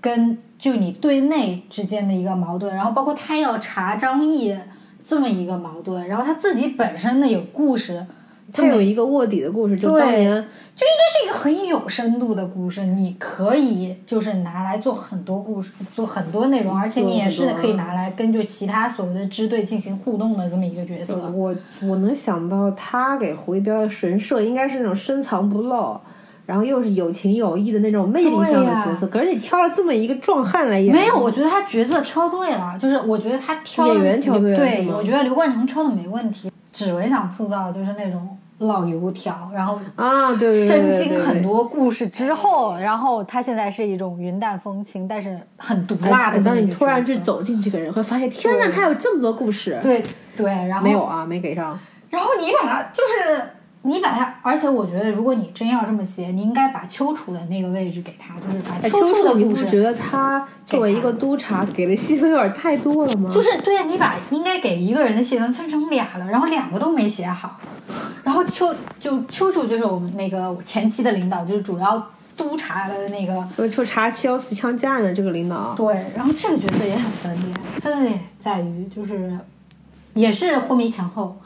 [0.00, 4.56] 跟就你对内之间的一个矛盾，然后包括他要查张译
[5.06, 8.06] 这么一个矛盾，然后他自己本身的有故事。
[8.52, 10.30] 他有一个卧底的故事，就当年
[10.74, 21.30] 就应该是一个很有深度的故事，你可以就是拿来做很多故事，做很多内容，而且你也是可以拿来跟就其他所谓的支队进行互动的这么一个角色。
[21.34, 26.00] 我我能想到他给胡一彪的神设应该是那种深藏不露，
[26.46, 29.06] 然后又是有情有义的那种魅力向的角色。
[29.08, 36.50] 可是你挑了这么一个壮汉来演，没有，我觉得他角色挑对了，就是我觉得他挑演员挑对了，对，我觉得刘冠成挑的没问题。
[36.70, 46.42] 指纹想塑造的就是那种老油条，然后啊，对，深经很多故事之后，然后他现在是一种云淡风轻，但是很毒辣的。
[46.42, 49.78] 当你突然去走进这个人，会发现天呐，他有这么多故事。
[49.82, 50.02] 对
[50.36, 51.78] 对，然后没有啊，没给上。
[52.10, 53.42] 然后你把他就是。
[53.82, 59.66] 你把他，而且我觉得，如果你真要这么写，你应该把丘处的那个位置给他，就是把丘处的故事。
[59.66, 63.30] 觉得他作为一个督察，给的戏份有点太多了吗？
[63.32, 67.56] 就是对呀，你把应该给一个人的戏份分成俩了，然后两个都没写好。
[68.28, 75.74] 然后丘就丘处就是我们那个前期的领导，就是主要督察的那个，就查七幺四枪架的这个领导。
[75.74, 79.32] 对，然后这个角色也很分裂，分裂在于就是
[80.12, 81.40] 也是昏迷前后。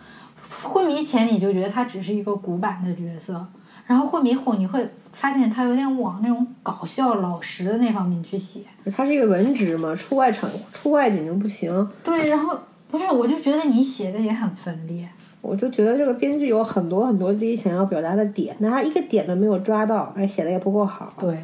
[0.64, 3.47] 昏迷前你就觉得他只是一个古板的角色，
[3.87, 8.62] 然后昏迷后你会发现他有点往那种搞笑老实的那方面去写。
[8.97, 11.88] 他是一个文职嘛，出外场出外景就不行。
[12.03, 12.59] 对，然后
[12.90, 15.09] 不是，我就觉得你写的也很分裂。
[15.43, 21.13] 我就觉得这个编剧有很多很多自己想要表达的点，但他一个点都没有抓到，而写的也不够好。
[21.21, 21.37] 对。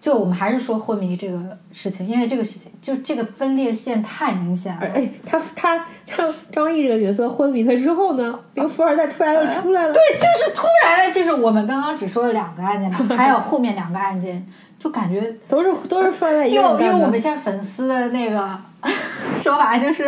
[0.00, 1.36] 就我们还是说昏迷这个
[1.72, 4.80] 事情，因为这个事情就这个分裂线太明显了。
[4.82, 9.92] 哎，他他他张译这个角色昏迷了之后呢，那个富二代突然又出来了。
[9.92, 14.46] 对，就是突然，就是我们刚刚只说了两个案件嘛， 还有后面两个案件，
[14.78, 16.46] 就感觉都是都是富二代。
[16.46, 18.48] 因为因为我们现在粉丝的那个
[19.38, 20.04] 说法就是，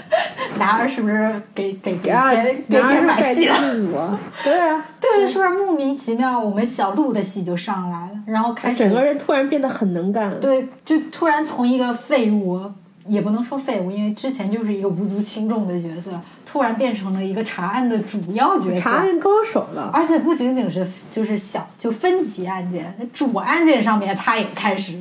[0.58, 4.18] 男二是不是给给给钱给钱买戏了？
[4.44, 10.38] 对啊，对，是不是莫名其妙我们小鹿的戏就上来了，然后开始整个人突然变得很能干。
[10.38, 12.60] 对，就突然从一个废物。
[13.06, 16.10] 也不能说废物，因为之前就是一个无足轻重的角色，
[16.46, 19.90] 突然变成了一个查案的主要角色，查案高手了。
[19.92, 25.00] 而且不仅仅是就是小就分级案件，主案件上面他也开始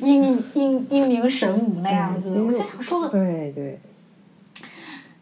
[0.00, 2.40] 英英英明神武那样子。
[2.40, 3.78] 我就想说，对对，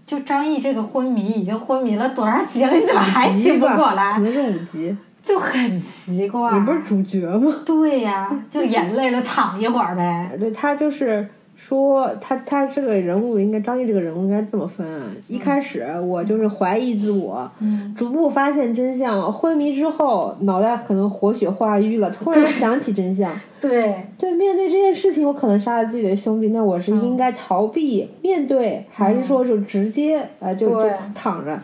[0.06, 2.72] 就张译这个昏迷已经昏迷了多少集了？
[2.72, 4.14] 你怎么还醒不过来？
[4.14, 6.52] 可能是五集，就很奇怪。
[6.52, 7.52] 你不是主角吗？
[7.66, 10.30] 对呀，就演累了躺一会儿呗。
[10.38, 11.28] 对他就是。
[11.64, 14.84] 说他他这个人物应该张译这个人物应该这么分，
[15.28, 17.48] 一开始我就是怀疑自我，
[17.96, 31.58] 逐步发现真相，昏迷之后脑袋可能活血化瘀了，突然想起真相，对对，面对这件事情，我可能杀了自己的兄弟，那我是应该逃避面对，还是说就直接啊就就躺着？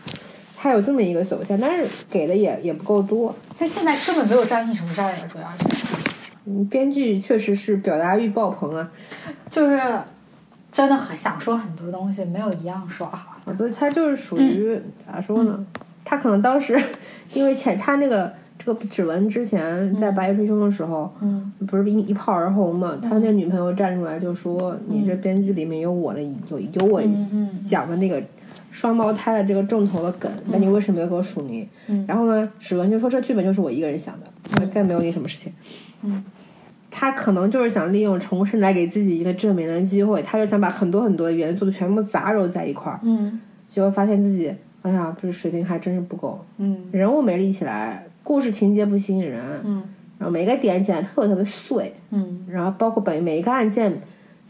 [0.57, 3.35] 他有这么一个走向，但是给的也也不够多。
[3.57, 6.08] 他现在根本没有张译什么事儿呀，主要是。
[6.69, 8.91] 编剧确实是表达欲爆棚啊，
[9.49, 9.79] 就是
[10.71, 13.37] 真的很想说很多东西，没有一样说好。
[13.57, 15.65] 所以他就是属于咋说呢？
[16.05, 16.81] 他可能当时
[17.33, 22.97] 因为前他那个这个指纹之前在白夜追凶的时候，嗯，不是一一炮而红嘛？
[23.01, 27.01] 他那女朋友站出来就说：“你这编剧里面有我的，有有我
[27.67, 28.21] 想的那个
[28.71, 31.67] 双胞胎的这个重头的梗，那你为什么没有给我署名？”
[32.07, 35.53] 然后呢，指纹就说：“这剧本就是我一个人想的，更没有你什么事情。”
[36.03, 36.23] 嗯。
[36.91, 49.83] 他可能就是想利用重生来给自己一个证明的机会，他就想把很多很多的元素全部杂糅在一块儿，嗯，结果发现自己，哎呀，不是水平还真是不够，嗯，人物没立起来，故事情节不吸引人，嗯，
[50.17, 54.01] 然后每个点剪的特别特别碎，嗯，然后包括本每一个案件。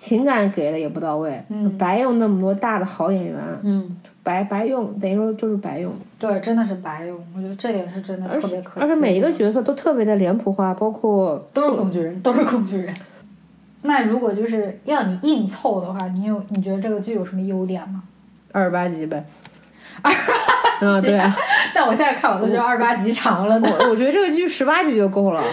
[0.02, 8.82] 情感给的也不到位，嗯，白用那么多大的好演员，嗯，白白用，等于说就是白用，对，真的是白用，我觉得这点是真的特别可惜。
[8.82, 12.94] 而且每一个角色都特别的脸谱化，包括都是工具人，都是工具人。
[13.82, 18.04] 那如果就是要你硬凑的话，你有你觉得这个剧有什么优点吗？
[18.52, 19.24] 二十八集呗，
[20.02, 20.34] 二十八
[20.82, 21.18] 嗯，对。
[21.74, 23.56] 但我现在看我都觉得二十八集长了。
[23.56, 25.44] 我我觉得这个剧十八集就够了。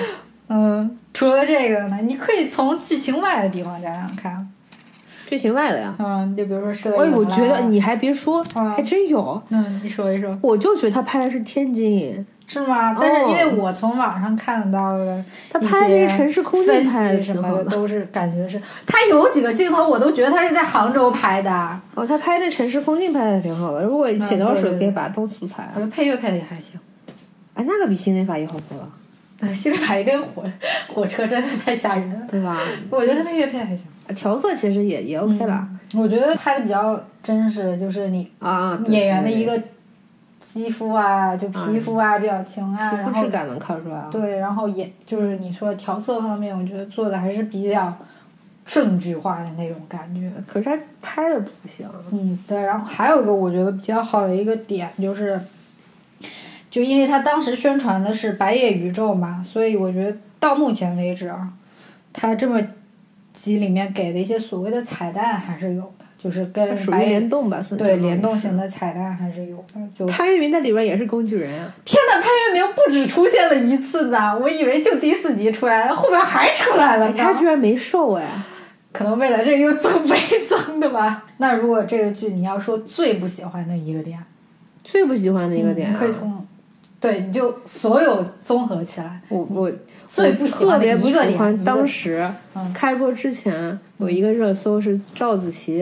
[0.48, 4.45] 嗯，除了这个呢，你可以从剧情外的地方讲讲看。
[5.26, 5.94] 剧情外的呀？
[5.98, 6.96] 嗯，就比如说摄影。
[6.96, 8.42] 哎，我觉得你还别说，
[8.74, 9.42] 还真有。
[9.50, 10.30] 嗯，你说一说。
[10.42, 12.24] 我就觉得他拍的是天津。
[12.48, 12.96] 是吗？
[13.00, 21.80] 但是因为我从网上看到的他拍那城市空镜拍什么的，都是感觉是他有几个镜头，我都觉得他是在杭州拍的。
[21.96, 23.82] 哦，他拍这城市空镜拍的挺好的。
[23.82, 25.68] 如果剪刀手可以把它当素材。
[25.74, 26.78] 我觉得配乐配的也还行。
[27.54, 28.88] 哎，那个比心灵法医好多了。
[29.40, 30.44] 呃， 心灵法医跟火
[30.86, 32.56] 火车真的太吓人了，对吧？
[32.90, 33.88] 我觉得配乐配的还行。
[34.14, 35.68] 调色其实也也 OK 了。
[35.94, 39.60] 我觉得拍的比较真实，就是你啊演员的一个。
[40.48, 44.02] 肌肤啊，就皮肤啊，表情啊，皮肤质感能看出来。
[44.10, 47.94] 对，然后也就是你说调色方面，我觉得做的还是比较
[48.64, 50.32] 证据化的那种感觉。
[50.50, 51.86] 可是他拍的不行。
[52.10, 52.58] 嗯，对。
[52.58, 55.38] 然后还有一个我觉得比较好的一个点就是，
[56.70, 61.52] 就因为他当时宣传的是白夜宇宙嘛，所以我觉得到目前为止啊，
[62.14, 62.58] 他这么
[63.46, 66.04] 集里面给的一些所谓的彩蛋还是有的。
[66.18, 69.80] 就是跟属于联动吧，对联动型的彩蛋还是有的。
[69.94, 71.72] 就潘粤明在里边也是工具人啊！
[71.84, 77.12] 天呐，潘粤明不止出现了一次呢，我以为就第四集出来了，后边还出来了。
[77.12, 78.26] 他居然没瘦哎，
[78.92, 80.16] 可能为了这个又增肥
[80.48, 81.26] 增的吧。
[81.36, 84.18] 那如果这个剧你要说最不喜欢的一个点，
[84.82, 86.44] 最不喜欢的一个点，可以从
[86.98, 89.70] 对你就所有综合起来，我我
[90.06, 92.28] 最不喜欢一个点，当时
[92.72, 95.80] 开播之前有一个热搜是赵子琪。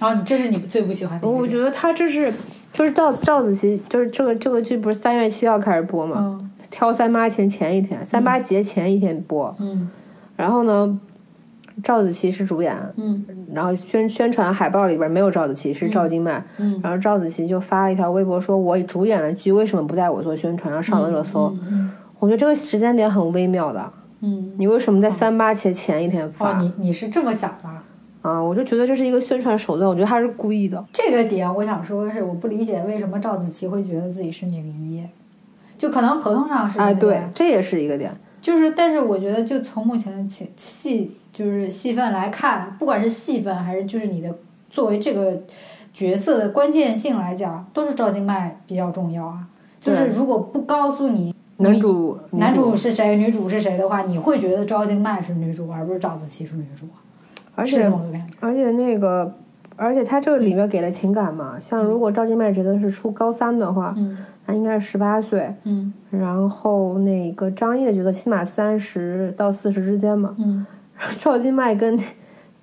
[0.00, 1.28] 然后这是你最不喜欢的。
[1.28, 2.32] 我觉得他这是，
[2.72, 6.40] 就是赵赵子琪，就是这个这个剧不是三月七号开始播嘛？
[6.70, 9.52] 挑三八前前一天，三八节前一天播。
[9.58, 9.90] 嗯。
[10.36, 10.98] 然后呢，
[11.82, 12.76] 赵子琪是主演。
[12.96, 13.24] 嗯。
[13.52, 16.44] 然后宣宣传海报里边没有赵子琪，是赵今麦。
[16.58, 16.80] 嗯。
[16.82, 20.72] 然后赵子琪就发了一条微博，说我主演了剧，为什么不带我做宣传？
[20.72, 21.54] 然后上了热搜。
[21.70, 21.90] 嗯。
[22.18, 23.92] 我觉得这个时间点很微妙的。
[24.20, 24.52] 嗯。
[24.58, 26.58] 你为什么在三八节前一天发？
[26.58, 27.68] 哦，你你是这么想的？
[28.20, 30.84] 啊，我就觉得这是一个宣传手段，我觉得他是故意的。
[30.92, 35.02] 这个点我想说的是，我不理解为什么赵子琪会觉得自己是女一，
[35.78, 36.80] 就可能合同上是。
[36.80, 38.12] 哎，对，这也是一个点。
[38.40, 44.34] 就是，但是我觉得，就从目前的戏戏就是戏份来看，不管是戏份还是就是你的
[44.68, 45.40] 作为这个
[45.92, 49.46] 角色的关键性来讲，都是赵今麦比较重要啊。
[49.78, 56.88] 就是如果不告诉你男主男主是谁，女主是谁的话，你会觉得赵今麦是女主，而不是赵子琪是女主。
[57.54, 57.88] 而且
[58.40, 59.32] 而且那个，
[59.76, 70.66] 而且他这个里面给了情感嘛，像如果赵今麦觉得是初高三的话，嗯，他应该是十八岁，嗯，然后那个张译的角色起码三十到四十之间嘛，嗯，
[71.18, 71.98] 赵今麦跟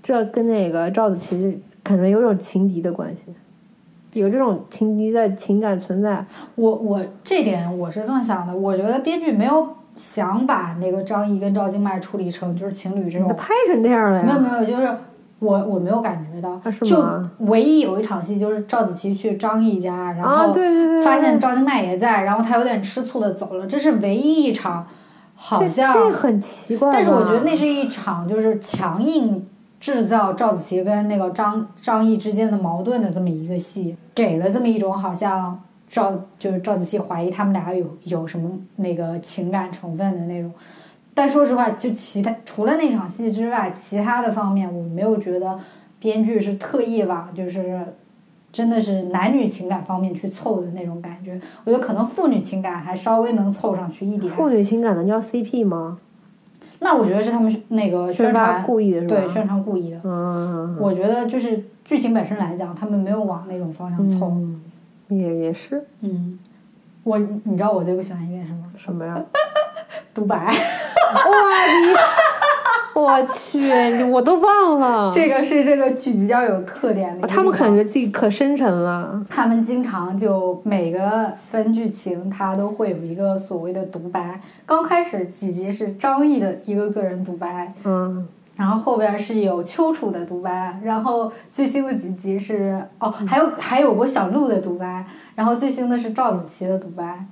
[0.01, 6.25] 这跟那个赵子琪可能有种情敌的关系，有这种情敌的情感存在。
[6.55, 9.67] 我我这点我是这么想的，我觉得编剧没有。
[9.97, 14.25] 想把那个张译跟赵今麦处理成就是情侣这种，拍成这样了呀？
[14.25, 14.93] 没有没有，就是
[15.39, 17.01] 我我没有感觉到，就
[17.45, 20.53] 唯一有一场戏就是赵子琪去张译家，然后
[21.01, 24.85] 发现赵今麦也在，然后他有点吃醋的走了，这是唯一一场，
[25.35, 26.91] 好像很奇怪。
[26.91, 29.47] 但是我觉得那是一场就是强硬
[29.79, 35.61] 制造赵子琪跟那个张张译之间的矛盾的这么一个戏，给了这么一种好像。
[35.87, 40.51] 赵就是赵子琪怀疑他们俩有有什么那个情感成分的那种，
[41.13, 45.57] 但说实话，就其他除了那场戏之外，其他的方面我没有觉得
[45.99, 47.85] 编剧是特意往就是
[48.55, 51.37] 真的是男女情感方面去凑的那种感觉。
[51.65, 54.31] 我觉得可能父女情感还稍微能凑上去一点。
[54.31, 55.97] 父女情感能叫 CP 吗？
[56.79, 59.15] 那我觉得是他们那个宣传故意的，是吧？
[59.15, 59.99] 对，宣传故意的。
[60.05, 64.33] 嗯，我觉得就是剧情本身来讲，他们没有往那种方向凑。
[65.09, 66.39] 也也是，嗯，
[67.03, 68.63] 我你知道我最不喜欢一点什么？
[68.77, 69.21] 什么呀？
[70.13, 70.37] 独白。
[70.37, 71.93] 哇你，
[72.95, 75.11] 我去，我都忘了。
[75.13, 77.27] 这个是这个剧比较有特点的。
[77.27, 79.23] 他们感觉自己可深沉了。
[79.29, 84.39] 他们经常就每个分剧情，他都会有一个所谓的独白。
[84.65, 88.27] 刚开始几集是张译的一个个人独白，嗯。
[88.55, 97.25] 然后后边是有秋楚的独白，然后最新的几集是哦，还有还有过小鹿的独白，然后最新的是赵子琪的独白。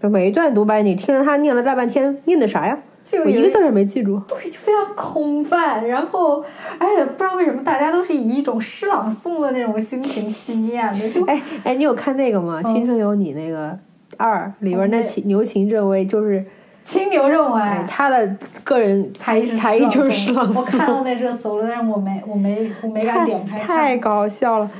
[0.00, 2.78] 就每一段独白，你听了他念了大半天，念的啥呀？
[3.06, 4.20] 就一个字也没记住。
[4.26, 5.86] 对，就非常空泛。
[5.86, 6.44] 然后，
[6.78, 11.24] 而且不知道为什么大家都是以一种诗朗诵的那种心情去念的。
[11.26, 12.60] 哎哎，你有看那个吗？
[12.72, 13.78] 《青春有你》那个
[14.16, 16.44] 二里边那秦牛秦这位就是。
[16.82, 20.60] 青牛认为他的个人才艺才艺就是诗朗诵。
[20.60, 24.70] 我看到那热搜了，但是我没我没我没敢点开太搞笑了。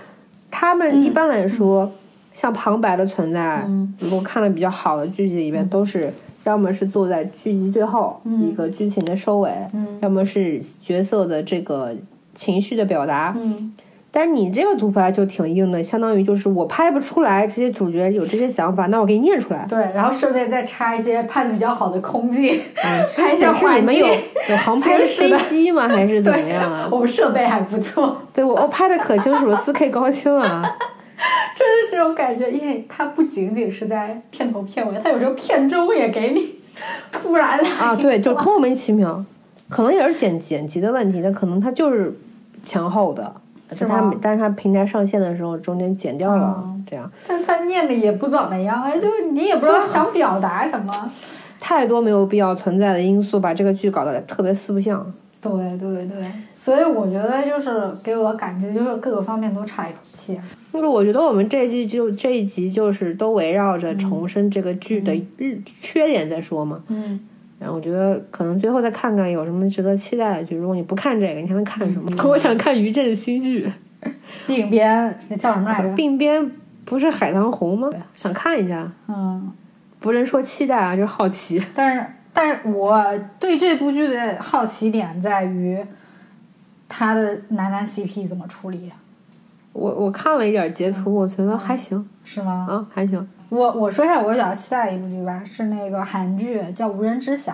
[0.49, 1.91] 他们一般来说，
[2.33, 6.15] 像旁白的存在，嗯如果看了比较好的剧集里边，都是
[6.47, 11.93] 要么是坐在剧集最后、一个剧情的收尾，嗯要么是角色的这个
[12.35, 13.35] 情绪的表达。
[13.37, 13.75] 嗯
[14.13, 19.67] 但你这个独白就挺硬的，相当于就是我拍不出来这些主角有这些想法，那我给你念出来。
[19.69, 24.07] 对，然后顺便再插一些拍的比较好的空镜，哎， 拍一下是你们有
[24.49, 25.87] 有航拍的飞机吗？
[25.87, 26.89] 还是怎么样啊？
[26.91, 30.65] 我们设备还不错，对我我拍的可清楚了，四 K 高清啊。
[31.59, 36.57] 真是这种感觉，因为它不仅仅是在片头片尾，它有时候片中也给你
[37.11, 39.19] 突然来啊，对，就莫名其妙，
[39.69, 42.15] 可能也是剪剪辑的问题，但可能它就是
[42.65, 43.33] 前后的，
[43.69, 50.93] 但是它吗但是他平台上线的时候中间剪掉了，哦这样但他念的也不怎么样，哎，就是你也不知道他想表达什么。
[51.59, 55.05] 太多没有必要存在的因素，把这个剧搞得特别四不像。
[55.43, 60.39] 对对对，所以我觉得就是给我的感觉就是各个方面都差一口气。
[60.77, 67.19] 就是我觉得我们这一季就这一集就是都围绕着重申这个剧的日缺点在说嘛，嗯，
[67.59, 70.55] 然后我觉得可能最后再看看有什么值得期待的剧。
[70.55, 72.11] 如果你不看这个，你还能看什么？
[72.29, 73.73] 我想看于震新剧。
[74.47, 75.89] 鬓边那叫什么来着？
[75.97, 76.53] 鬓边
[76.85, 77.89] 不是海棠红吗？
[78.15, 79.51] 想看一下，嗯，
[79.99, 81.61] 不是说期待啊，就是好奇。
[81.75, 83.03] 但是但是我
[83.41, 85.83] 对这部剧的好奇点在于，
[86.89, 88.93] 他的男男 CP 怎么处理，
[89.77, 92.67] 我我看了一点截图，我觉得还行是吗？
[92.69, 93.29] 啊，还行。
[93.51, 97.53] 我我说一下我比较期待的一部剧吧，是那个韩剧叫《无人知晓》。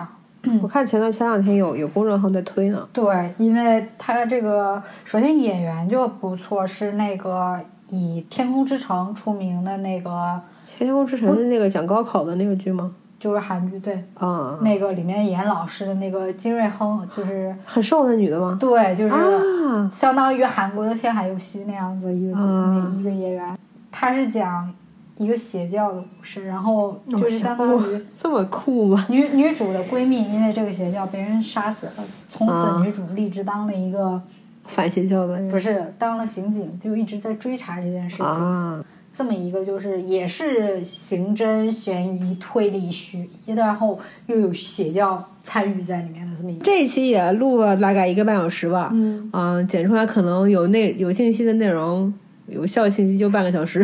[0.61, 2.87] 我看前段前两天有有公众号在推呢。
[2.93, 7.59] 对，因为他这个首先演员就不错，是那个
[7.89, 10.09] 以《天空之城》出名的那个，
[10.65, 12.95] 《天空之城》是那个讲高考的那个剧吗？
[13.23, 18.57] 就是韩剧对，啊，那个里面演老师的那个金瑞亨，就是很瘦的女的吗？
[18.59, 23.57] 对，就是啊，相当于韩国的《天海佑希》那样子一个、一个演员，
[23.89, 24.69] 他是讲
[25.15, 28.05] 一个邪教的故事，然后就是相当于。
[28.17, 29.05] 这么酷吗？
[29.07, 34.21] 女女主的闺蜜因为这个邪教被人杀死了，从啊此女主立志当了一个、
[34.65, 38.25] 反邪教的不是当了刑警，就一直在追查这件事情。
[38.25, 38.83] 啊，
[39.15, 46.63] 这么一个就是也是刑侦、悬疑、推理虚，然后又有邪教参与在里面的这么一个。
[46.63, 48.89] 这一期也录了大概一个半小时吧。
[48.91, 52.11] 嗯，嗯，剪出来可能有内有信息的内容，
[52.47, 53.83] 有效信息就半个小时，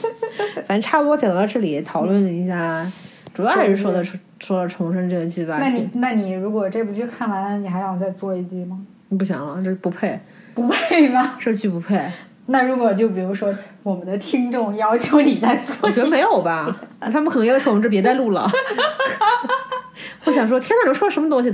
[0.66, 2.92] 反正差不多讲到这里，讨论了一下，
[3.32, 4.04] 主要还是说的
[4.38, 5.56] 说了重生这个剧吧。
[5.58, 8.78] 那你那你如果这部剧看完了，你还想再做一季吗？
[9.18, 10.20] 不想了，这不配，
[10.54, 11.36] 不配吗？
[11.40, 11.98] 这剧不配。
[12.50, 18.50] 那如果就比如说我们的听众要求你再做我觉得没有吧，他们可能要求我们这别再录了。
[20.24, 21.50] 我想说，天哪，这说什么东西？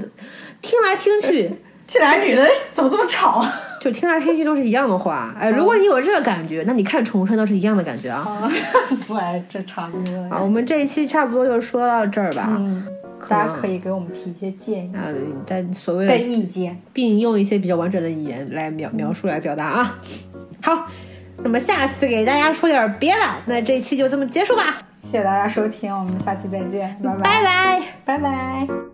[0.62, 1.50] 听来听去，
[1.86, 3.52] 这俩女的怎么这么吵啊？
[3.80, 5.34] 就听来听去都是一样的话。
[5.38, 8.50] 哎，如果你有这个感觉，那你看重生都是一样的感觉啊。
[9.06, 10.28] 对，这差不多。
[10.30, 12.56] 好，我们这一期差不多就说到这儿吧。
[12.58, 12.86] 嗯，
[13.28, 15.04] 大家可以给我们提一些建议啊，
[15.46, 16.80] 但所谓跟的，意见。
[16.92, 19.98] 并用一些比较完整的语言来描描述来表达啊。
[20.64, 20.88] 好，
[21.42, 27.82] 那么下次给大家说点别的，那这一期就这么结束吧，谢谢大家收听，我们下期再见，拜拜，拜拜。
[28.06, 28.93] 拜拜。